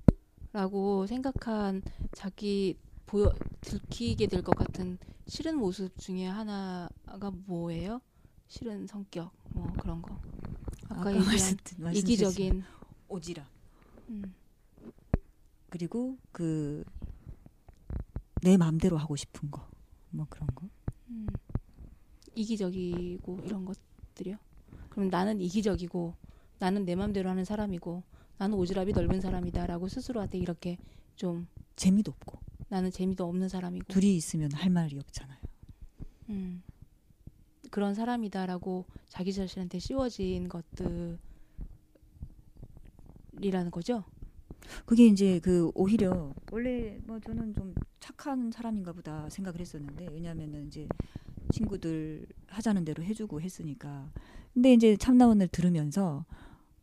라고 0.52 1.06
생각한 1.06 1.82
자기 2.12 2.78
보여 3.06 3.32
들키게 3.62 4.26
될 4.26 4.42
것 4.42 4.54
같은 4.56 4.98
싫은 5.26 5.56
모습 5.56 5.96
중에 5.98 6.26
하나가 6.26 7.30
뭐예요? 7.46 8.00
싫은 8.48 8.86
성격 8.86 9.32
뭐 9.50 9.66
그런 9.80 10.02
거. 10.02 10.18
아까 10.88 11.10
얘기한 11.10 11.26
말씀- 11.26 11.56
이기적인. 11.94 12.62
오지랖. 13.08 13.44
음, 14.10 14.34
그리고 15.70 16.16
그 16.32 16.84
내 18.44 18.56
마음대로 18.56 18.98
하고 18.98 19.14
싶은 19.16 19.50
거 19.50 19.66
뭐 20.14 20.26
그런 20.28 20.46
거 20.54 20.68
음, 21.12 21.26
이기적이고 22.34 23.40
이런 23.44 23.64
것들이요. 23.64 24.36
그럼 24.88 25.08
나는 25.08 25.40
이기적이고 25.40 26.14
나는 26.58 26.84
내 26.84 26.94
맘대로 26.94 27.28
하는 27.30 27.44
사람이고 27.44 28.02
나는 28.38 28.56
오지랖이 28.56 28.94
넓은 28.94 29.20
사람이다라고 29.20 29.88
스스로한테 29.88 30.38
이렇게 30.38 30.78
좀 31.16 31.46
재미도 31.76 32.10
없고 32.12 32.38
나는 32.68 32.90
재미도 32.90 33.26
없는 33.26 33.48
사람이고 33.48 33.86
둘이 33.92 34.16
있으면 34.16 34.52
할 34.52 34.70
말이 34.70 34.98
없잖아요. 34.98 35.38
음, 36.30 36.62
그런 37.70 37.94
사람이다라고 37.94 38.86
자기 39.08 39.32
자신한테 39.32 39.78
씌워진 39.78 40.48
것들이라는 40.48 41.18
거죠. 43.70 44.04
그게 44.84 45.06
이제 45.06 45.40
그 45.40 45.70
오히려 45.74 46.34
원래 46.50 46.98
뭐 47.04 47.20
저는 47.20 47.54
좀 47.54 47.74
착한 48.00 48.50
사람인가 48.50 48.92
보다 48.92 49.28
생각을 49.28 49.60
했었는데 49.60 50.08
왜냐하면은 50.12 50.66
이제 50.66 50.88
친구들 51.52 52.26
하자는 52.48 52.84
대로 52.84 53.02
해주고 53.02 53.40
했으니까. 53.40 54.10
근데 54.54 54.72
이제 54.72 54.96
참나원을 54.96 55.48
들으면서 55.48 56.24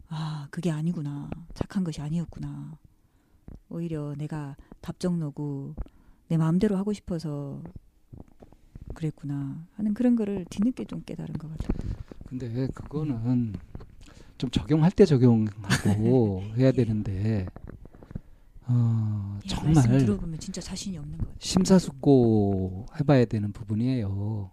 아 0.07 0.47
그게 0.51 0.71
아니구나. 0.71 1.29
착한 1.53 1.83
것이 1.83 2.01
아니었구나. 2.01 2.77
오히려 3.69 4.15
내가 4.17 4.55
답정너고 4.81 5.75
내 6.27 6.37
마음대로 6.37 6.77
하고 6.77 6.93
싶어서 6.93 7.61
그랬구나 8.93 9.67
하는 9.75 9.93
그런 9.93 10.15
거를 10.15 10.45
뒤늦게 10.49 10.85
좀 10.85 11.03
깨달은 11.05 11.33
것 11.35 11.49
같아요. 11.49 11.93
근데 12.27 12.67
그거는 12.73 13.53
좀 14.39 14.49
적용할 14.49 14.89
때 14.89 15.05
적용하고 15.05 16.41
해야 16.57 16.71
되는데 16.71 17.45
어, 18.65 19.37
예, 19.45 19.55
말씀 19.55 19.73
정말 19.83 19.99
들어보면 19.99 20.39
진짜 20.39 20.61
자신이 20.61 20.97
없는 20.97 21.17
것 21.17 21.25
같아요. 21.27 21.39
심사숙고 21.39 22.85
해봐야 22.99 23.25
되는 23.25 23.51
부분이에요. 23.51 24.49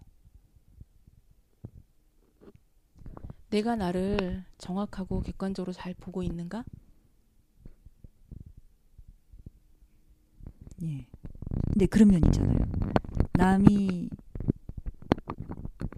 내가 3.49 3.77
나를 3.77 4.43
정확하고 4.57 5.21
객관적으로 5.21 5.71
잘 5.71 5.93
보고 5.93 6.21
있는가? 6.21 6.65
예. 10.83 11.07
근데 11.71 11.85
그런 11.85 12.09
면이 12.09 12.23
있잖아요. 12.27 12.57
남이 13.35 14.09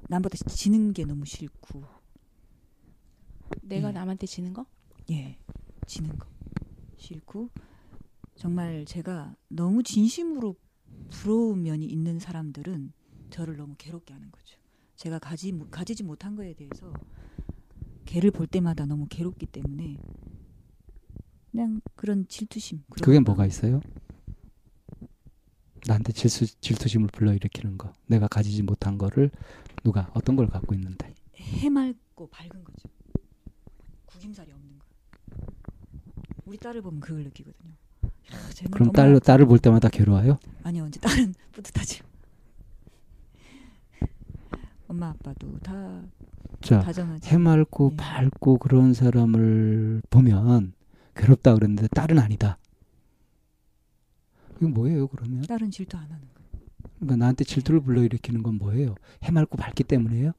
남보다 0.10 0.38
지는 0.48 0.94
게 0.94 1.06
너무 1.06 1.26
싫고, 1.26 1.84
내가 3.70 3.90
예. 3.90 3.94
남한테 3.94 4.26
지는 4.28 4.54
거? 4.54 4.66
예, 5.12 5.38
지는 5.86 6.18
거 6.18 6.28
싫고, 6.98 7.50
정말 8.36 8.86
제가 8.86 9.36
너무 9.48 9.84
진심으로 9.84 10.56
부러운 11.10 11.64
면이 11.64 11.86
있는 11.86 12.20
사람들은 12.20 12.92
저를 13.30 13.58
너무 13.58 13.76
괴롭게 13.78 14.14
하는 14.14 14.32
거죠. 14.32 14.58
제가 14.96 15.20
가지 15.20 15.52
못- 15.52 15.70
가지지 15.72 16.04
못한 16.04 16.36
거에 16.36 16.54
대해서 16.54 16.92
걔를 18.06 18.32
볼 18.32 18.48
때마다 18.48 18.86
너무 18.86 19.06
괴롭기 19.10 19.46
때문에 19.46 19.98
그냥 21.52 21.80
그런 21.96 22.28
질투심. 22.28 22.84
그런 22.90 23.04
그게 23.06 23.18
거. 23.20 23.24
뭐가 23.26 23.46
있어요? 23.46 23.82
나한테 25.88 26.12
질수, 26.12 26.60
질투심을 26.60 27.08
불러일으키는 27.14 27.78
거. 27.78 27.94
내가 28.08 28.28
가지지 28.28 28.64
못한 28.64 28.98
거를 28.98 29.32
누가 29.84 30.12
어떤 30.14 30.36
걸 30.36 30.48
갖고 30.48 30.74
있는데. 30.76 31.14
해맑고 31.36 32.30
밝은 32.30 32.64
거죠. 32.64 32.90
구김살이 34.20 34.52
없는 34.52 34.80
거. 34.80 34.86
우리 36.46 36.58
딸을 36.58 36.82
보면 36.82 37.00
그걸 37.00 37.24
느끼거든요. 37.24 37.72
아, 38.04 38.50
쟤는 38.54 38.72
그럼 38.72 38.90
엄마- 38.90 38.94
딸 38.94 39.20
딸을 39.20 39.46
볼 39.46 39.60
때마다 39.60 39.88
괴로워요? 39.88 40.38
아니요 40.64 40.88
이제 40.88 41.00
딸은 41.00 41.34
뿌듯하죠. 41.54 42.04
엄마 44.90 45.10
아빠도 45.10 45.58
다 45.60 46.02
자, 46.62 46.82
다정하지. 46.82 47.30
해맑고 47.30 47.92
네. 47.92 47.96
밝고 47.98 48.58
그런 48.58 48.94
사람을 48.94 50.02
보면 50.10 50.74
괴롭다 51.16 51.54
그랬는데 51.56 51.88
딸은 51.90 52.20
아니다. 52.20 52.58
이거 54.58 54.68
뭐예요, 54.68 55.08
그러면? 55.08 55.44
딸은 55.44 55.72
질투 55.72 55.96
안 55.96 56.04
하는 56.04 56.20
거. 56.34 56.42
그러니까 56.98 57.16
나한테 57.16 57.46
질투를 57.46 57.80
불러일으키는 57.82 58.44
건 58.44 58.56
뭐예요? 58.56 58.96
해맑고 59.24 59.56
밝기 59.58 59.84
때문이에요? 59.86 60.34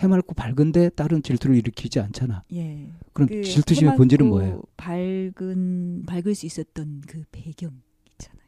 해맑고 0.00 0.34
밝은데 0.34 0.88
딸은 0.90 1.22
질투를 1.22 1.56
일으키지 1.56 2.00
않잖아. 2.00 2.42
예. 2.54 2.90
그럼 3.12 3.28
그 3.28 3.42
질투심의 3.42 3.96
본질은 3.96 4.28
뭐예요? 4.28 4.62
밝은 4.78 6.04
밝을 6.06 6.34
수 6.34 6.46
있었던 6.46 7.02
그 7.06 7.24
배경 7.30 7.82
있잖아요. 8.12 8.40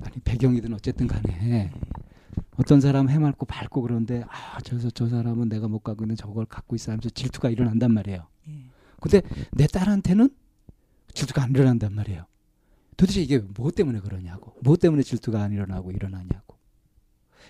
아니 0.00 0.16
배경이든 0.20 0.72
어쨌든 0.72 1.06
간에 1.06 1.70
어떤 2.56 2.80
사람 2.80 3.10
해맑고 3.10 3.44
밝고 3.46 3.82
그런데 3.82 4.24
아 4.28 4.58
저서 4.62 4.90
저 4.90 5.08
사람은 5.08 5.50
내가 5.50 5.68
못 5.68 5.80
갖고 5.80 6.04
있는 6.04 6.16
저걸 6.16 6.46
갖고 6.46 6.76
있어 6.76 6.92
하면서 6.92 7.10
질투가 7.10 7.50
일어난단 7.50 7.92
말이에요. 7.92 8.26
예. 8.48 8.64
근데 9.00 9.20
내 9.52 9.66
딸한테는 9.66 10.30
질투가 11.12 11.42
안 11.42 11.50
일어난단 11.50 11.92
말이에요. 11.92 12.24
도대체 12.96 13.20
이게 13.20 13.38
뭐 13.38 13.70
때문에 13.70 14.00
그러냐고. 14.00 14.54
뭐 14.62 14.76
때문에 14.76 15.02
질투가 15.02 15.42
안 15.42 15.52
일어나고 15.52 15.90
일어나냐고. 15.90 16.56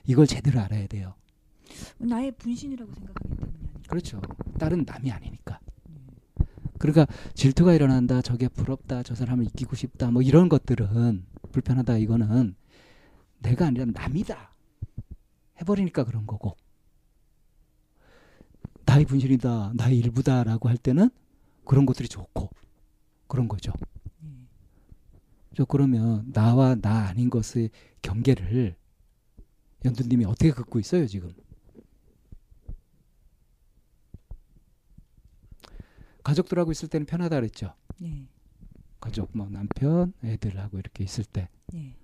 이걸 0.04 0.26
제대로 0.26 0.60
알아야 0.60 0.86
돼요. 0.88 1.14
나의 1.98 2.32
분신이라고 2.32 2.92
생각하기 2.94 3.28
때문이 3.36 3.58
아닐까. 3.58 3.88
그렇죠. 3.88 4.20
딸은 4.58 4.84
남이 4.86 5.10
아니니까. 5.10 5.60
예. 5.90 6.44
그러니까 6.78 7.06
질투가 7.34 7.74
일어난다, 7.74 8.22
저게 8.22 8.48
부럽다, 8.48 9.02
저 9.02 9.14
사람을 9.14 9.44
이기고 9.46 9.76
싶다, 9.76 10.10
뭐 10.10 10.22
이런 10.22 10.48
것들은 10.48 11.24
불편하다 11.52 11.98
이거는 11.98 12.54
내가 13.40 13.66
아니라 13.66 13.86
남이다 13.86 14.54
해버리니까 15.60 16.04
그런 16.04 16.26
거고 16.26 16.56
나의 18.84 19.04
분실이다, 19.04 19.72
나의 19.74 19.98
일부다라고 19.98 20.68
할 20.68 20.76
때는 20.76 21.10
그런 21.64 21.86
것들이 21.86 22.08
좋고 22.08 22.50
그런 23.26 23.48
거죠. 23.48 23.72
예. 24.24 24.28
저 25.54 25.64
그러면 25.64 26.30
나와 26.32 26.74
나 26.74 27.06
아닌 27.08 27.30
것의 27.30 27.70
경계를 28.02 28.76
연두님이 29.84 30.24
어떻게 30.24 30.50
긋고 30.50 30.78
있어요 30.78 31.06
지금? 31.06 31.32
가족들하고 36.22 36.72
있을 36.72 36.88
때는 36.88 37.06
편하다 37.06 37.36
그랬죠. 37.36 37.74
예. 38.02 38.26
가족 39.00 39.30
뭐 39.32 39.48
남편 39.48 40.12
애들하고 40.22 40.78
이렇게 40.78 41.04
있을 41.04 41.24
때 41.24 41.48
예. 41.74 41.94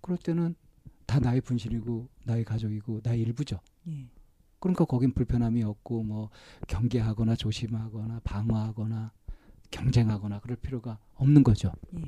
그럴 0.00 0.18
때는 0.18 0.54
다 1.06 1.18
나의 1.18 1.40
분실이고 1.40 2.08
나의 2.24 2.44
가족이고 2.44 3.00
나의 3.02 3.20
일부죠. 3.20 3.60
예. 3.88 4.08
그러니까 4.60 4.84
거긴 4.84 5.12
불편함이 5.12 5.62
없고 5.64 6.04
뭐 6.04 6.30
경계하거나 6.68 7.34
조심하거나 7.34 8.20
방어하거나 8.22 9.12
경쟁하거나 9.70 10.40
그럴 10.40 10.56
필요가 10.56 10.98
없는 11.14 11.42
거죠. 11.42 11.72
예. 11.96 12.02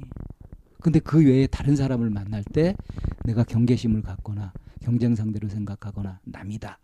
근데 0.80 1.00
그 1.00 1.24
외에 1.24 1.46
다른 1.46 1.76
사람을 1.76 2.10
만날 2.10 2.44
때 2.44 2.76
내가 3.24 3.42
경계심을 3.42 4.02
갖거나 4.02 4.52
경쟁 4.80 5.14
상대로 5.14 5.48
생각하거나 5.48 6.20
남이다 6.24 6.78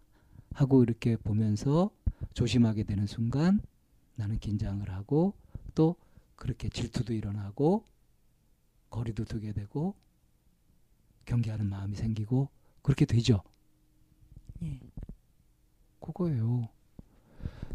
하고 0.54 0.82
이렇게 0.82 1.16
보면서 1.16 1.90
조심하게 2.32 2.84
되는 2.84 3.06
순간 3.06 3.60
나는 4.20 4.38
긴장을 4.38 4.86
하고 4.90 5.32
또 5.74 5.96
그렇게 6.36 6.68
질투도 6.68 7.14
일어나고 7.14 7.84
거리도 8.90 9.24
두게 9.24 9.52
되고 9.54 9.94
경계하는 11.24 11.66
마음이 11.66 11.96
생기고 11.96 12.50
그렇게 12.82 13.06
되죠. 13.06 13.42
예. 14.62 14.78
그거예요. 16.00 16.68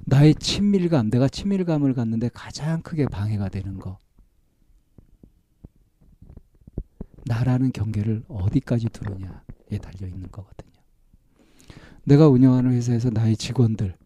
나의 0.05 0.35
친밀감, 0.35 1.09
내가 1.09 1.27
친밀감을 1.27 1.95
갖는데 1.95 2.29
가장 2.29 2.83
크게 2.83 3.07
방해가 3.07 3.49
되는 3.49 3.79
거. 3.79 3.97
나라는 7.25 7.71
경계를 7.71 8.23
어디까지 8.27 8.89
두느냐에 8.89 9.79
달려 9.81 10.07
있는 10.07 10.29
거거든요. 10.31 10.73
내가 12.03 12.27
운영하는 12.27 12.71
회사에서 12.71 13.09
나의 13.09 13.35
직원들, 13.35 13.97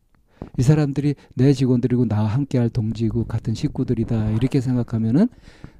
이 0.58 0.62
사람들이 0.62 1.16
내 1.36 1.54
직원들이고 1.54 2.08
나와 2.08 2.28
함께할 2.30 2.70
동지고 2.70 3.26
같은 3.26 3.54
식구들이다 3.54 4.32
이렇게 4.32 4.62
생각하면은 4.62 5.28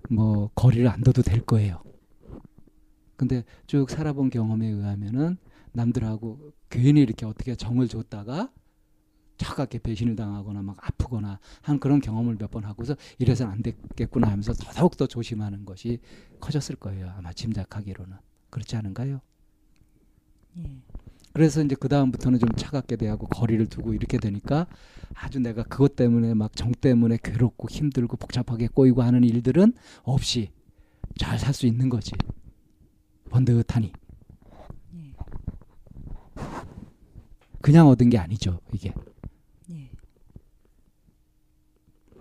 뭐 0.10 0.50
거리를 0.56 0.88
안 0.88 1.02
둬도 1.02 1.22
될 1.22 1.42
거예요. 1.42 1.82
근데 3.16 3.44
쭉 3.68 3.90
살아본 3.90 4.30
경험에 4.30 4.68
의하면은 4.68 5.38
남들하고 5.74 6.54
괜히 6.70 7.02
이렇게 7.02 7.26
어떻게 7.26 7.56
정을 7.56 7.88
줬다가 7.88 8.52
차갑게 9.38 9.80
배신을 9.80 10.16
당하거나 10.16 10.62
막 10.62 10.78
아프거나 10.82 11.40
한 11.62 11.80
그런 11.80 12.02
경험을 12.02 12.36
몇 12.38 12.50
번 12.52 12.66
하고서 12.66 12.96
이래서는 13.20 13.52
안 13.54 13.62
됐겠구나 13.62 14.28
하면서 14.28 14.54
더더욱 14.54 14.98
더 14.98 15.06
조심하는 15.08 15.66
것이 15.66 16.00
커졌을 16.40 16.76
거예요. 16.76 17.14
아마 17.18 17.32
짐작하기로는 17.32 18.18
그렇지 18.50 18.76
않은가요? 18.76 19.22
예. 20.58 20.82
그래서 21.34 21.64
이제 21.64 21.76
그 21.80 21.88
다음부터는 21.90 22.40
좀 22.40 22.50
차갑게 22.56 22.96
대하고 22.98 23.28
거리를 23.28 23.66
두고 23.68 23.94
이렇게 23.94 24.18
되니까 24.18 24.68
아주 25.14 25.40
내가 25.40 25.64
그것 25.64 25.96
때문에 25.96 26.34
막 26.34 26.52
정 26.56 26.72
때문에 26.72 27.18
괴롭고 27.24 27.70
힘들고 27.70 28.18
복잡하게 28.18 28.68
꼬이고 28.68 29.02
하는 29.04 29.24
일들은 29.24 29.74
없이 30.04 30.52
잘 31.18 31.38
살 31.40 31.54
수 31.54 31.66
있는 31.68 31.90
거지. 31.90 32.12
번듯하니 33.30 33.92
예. 34.96 35.14
그냥 37.62 37.88
얻은 37.88 38.10
게 38.10 38.18
아니죠 38.18 38.60
이게. 38.74 38.94
예. 39.72 39.90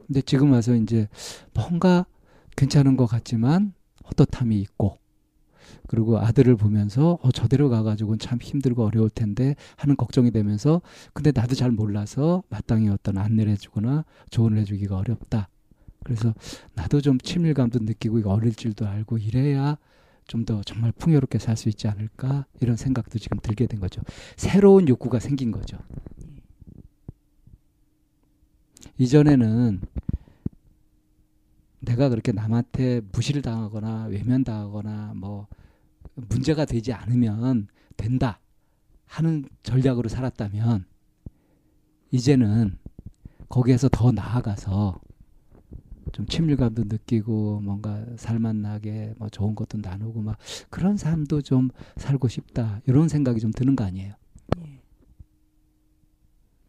근데 0.06 0.20
지금 0.22 0.52
와서 0.52 0.74
이제 0.74 1.09
뭔가 1.54 2.06
괜찮은 2.56 2.96
것 2.96 3.06
같지만 3.06 3.72
헛헛함이 4.04 4.59
있고 4.61 4.98
그리고 5.86 6.18
아들을 6.18 6.56
보면서 6.56 7.18
어, 7.22 7.30
저대로 7.32 7.68
가가지고는 7.68 8.18
참 8.18 8.38
힘들고 8.40 8.84
어려울 8.84 9.10
텐데 9.10 9.54
하는 9.76 9.96
걱정이 9.96 10.30
되면서 10.30 10.80
근데 11.12 11.32
나도 11.34 11.54
잘 11.54 11.70
몰라서 11.70 12.42
마땅히 12.48 12.88
어떤 12.88 13.18
안내를 13.18 13.52
해주거나 13.52 14.04
조언을 14.30 14.58
해주기가 14.58 14.96
어렵다. 14.96 15.48
그래서 16.04 16.34
나도 16.74 17.00
좀 17.00 17.18
친밀감도 17.18 17.80
느끼고 17.80 18.18
이거 18.18 18.30
어릴 18.30 18.54
줄도 18.54 18.86
알고 18.86 19.18
이래야 19.18 19.76
좀 20.26 20.44
더 20.44 20.62
정말 20.62 20.92
풍요롭게 20.92 21.38
살 21.38 21.56
수 21.56 21.68
있지 21.70 21.88
않을까 21.88 22.44
이런 22.60 22.76
생각도 22.76 23.18
지금 23.18 23.38
들게 23.42 23.66
된 23.66 23.80
거죠. 23.80 24.02
새로운 24.36 24.86
욕구가 24.88 25.18
생긴 25.20 25.50
거죠. 25.50 25.78
이전에는 28.98 29.80
내가 31.81 32.09
그렇게 32.09 32.33
남한테 32.33 33.03
무시를 33.12 33.43
당하거나 33.43 34.07
외면당하거나 34.07 35.12
뭐 35.16 35.47
문제가 36.14 36.64
되지 36.64 36.93
않으면 36.93 37.68
된다 37.97 38.41
하는 39.07 39.45
전략으로 39.62 40.09
살았다면 40.09 40.85
이제는 42.11 42.79
거기에서 43.49 43.89
더 43.89 44.12
나아가서 44.12 45.01
좀 46.12 46.26
친밀감도 46.26 46.85
느끼고 46.85 47.61
뭔가 47.61 48.05
살맛나게 48.16 49.14
뭐 49.18 49.29
좋은 49.29 49.55
것도 49.55 49.79
나누고 49.79 50.22
막 50.22 50.39
그런 50.70 50.97
삶도 50.97 51.43
좀 51.43 51.70
살고 51.97 52.29
싶다 52.29 52.81
이런 52.87 53.09
생각이 53.09 53.41
좀 53.41 53.53
드는 53.53 53.76
거 53.76 53.85
아니에요. 53.85 54.14
예. 54.59 54.83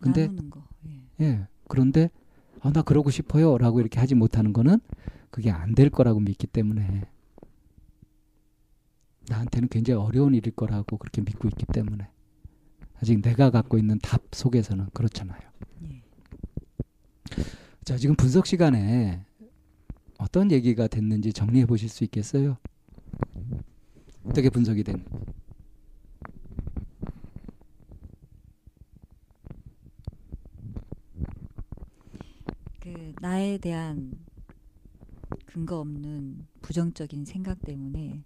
근데-. 0.02 0.30
예. 0.88 1.26
예. 1.26 1.48
그런데 1.68 2.10
아, 2.62 2.72
나 2.72 2.82
그러고 2.82 3.10
싶어요 3.10 3.58
라고 3.58 3.80
이렇게 3.80 4.00
하지 4.00 4.16
못하는 4.16 4.54
거는 4.54 4.80
그게 5.32 5.52
안 5.52 5.76
될 5.76 5.90
거라고 5.90 6.20
믿기 6.20 6.48
때문에 6.48 7.04
나한테는 9.30 9.70
굉장히 9.70 10.02
어려운 10.02 10.34
일일 10.34 10.52
거라고 10.56 10.98
그렇게 10.98 11.22
믿고 11.22 11.48
있기 11.50 11.66
때문에 11.68 12.08
아직 13.02 13.22
내가 13.22 13.50
갖고 13.52 13.78
있는 13.78 14.00
답 14.02 14.24
속에서는 14.34 14.88
그렇잖아요. 14.94 15.40
예. 15.84 16.02
자, 17.86 17.96
지금 17.98 18.16
분석 18.16 18.46
시간에 18.48 19.24
어떤 20.18 20.52
얘기가 20.52 20.88
됐는지 20.88 21.32
정리해 21.32 21.66
보실 21.66 21.88
수 21.90 22.04
있겠어요? 22.04 22.58
어떻게 24.26 24.50
분석이 24.50 24.84
된? 24.84 25.06
그 32.80 33.09
나에 33.20 33.58
대한 33.58 34.14
근거 35.46 35.80
없는 35.80 36.48
부정적인 36.62 37.26
생각 37.26 37.62
때문에 37.62 38.24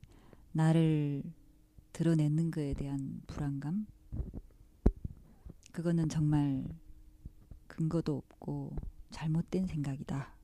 나를 0.52 1.24
드러내는 1.94 2.52
거에 2.52 2.74
대한 2.74 3.22
불안감? 3.28 3.88
그거는 5.72 6.10
정말 6.10 6.64
근거도 7.68 8.18
없고 8.18 8.76
잘못된 9.12 9.68
생각이다 9.68 10.36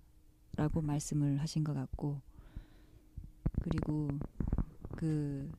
라고 0.56 0.82
말씀을 0.82 1.40
하신 1.42 1.64
것 1.64 1.74
같고 1.74 2.22
그리고 3.62 4.10
그 4.96 5.52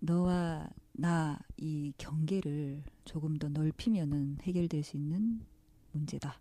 너와 0.00 0.68
나 0.92 1.38
이 1.60 1.92
경계를 1.98 2.82
조금 3.04 3.36
더 3.36 3.48
넓히면은 3.48 4.38
해결될 4.42 4.84
수 4.84 4.96
있는 4.96 5.40
문제다 5.92 6.40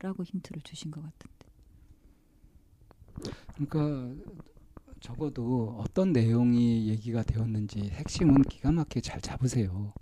라고 0.00 0.22
힌트를 0.22 0.62
주신 0.62 0.90
것 0.90 1.02
같은데 1.02 1.38
그러니까 3.54 4.32
적어도 5.00 5.76
어떤 5.78 6.12
내용이 6.12 6.88
얘기가 6.88 7.22
되었는지 7.22 7.90
핵심은 7.90 8.42
기가 8.42 8.72
막히게 8.72 9.00
잘 9.00 9.20
잡으세요. 9.20 9.92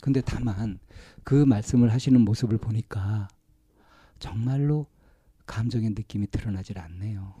근데 0.00 0.20
다만 0.20 0.78
그 1.24 1.44
말씀을 1.44 1.92
하시는 1.92 2.20
모습을 2.20 2.58
보니까 2.58 3.28
정말로 4.18 4.86
감정의 5.46 5.90
느낌이 5.90 6.28
드러나질 6.28 6.78
않네요. 6.78 7.34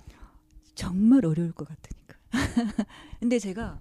정말 0.74 1.24
어려울 1.24 1.52
것 1.52 1.66
같으니까 1.66 2.16
근데 3.20 3.38
제가 3.38 3.80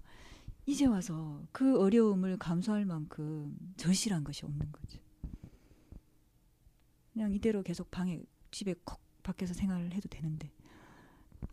이제 0.65 0.85
와서 0.85 1.43
그 1.51 1.79
어려움을 1.79 2.37
감수할 2.37 2.85
만큼 2.85 3.55
절실한 3.77 4.23
것이 4.23 4.45
없는 4.45 4.71
거죠 4.71 4.99
그냥 7.17 7.33
이대로 7.33 7.63
계속 7.63 7.89
방에 7.89 8.21
집에 8.51 8.75
콕 8.83 9.01
밖에서 9.23 9.51
생활을 9.55 9.91
해도 9.91 10.07
되는데 10.07 10.51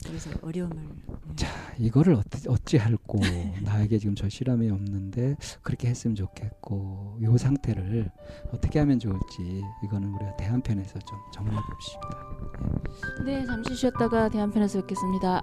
그래서 0.05 0.31
어려움을 0.43 0.77
네. 0.77 1.37
자, 1.37 1.49
이거를 1.79 2.17
어찌, 2.17 2.49
어찌 2.51 2.77
할고 2.77 3.19
나에게 3.65 3.97
지금 3.97 4.15
저 4.15 4.29
실함이 4.29 4.69
없는데 4.69 5.37
그렇게 5.63 5.89
했으면 5.89 6.17
좋겠고 6.17 7.19
이 7.23 7.39
상태를 7.39 8.11
어떻게 8.53 8.79
하면 8.79 8.99
좋을지 8.99 9.63
이거는 9.85 10.13
우리가 10.13 10.37
대한편에서 10.37 10.99
좀 10.99 11.19
정리해 11.33 11.59
봅시다. 11.63 13.25
네, 13.25 13.47
잠시 13.47 13.75
쉬었다가 13.75 14.29
대한편에서 14.29 14.83
뵙겠습니다. 14.83 15.41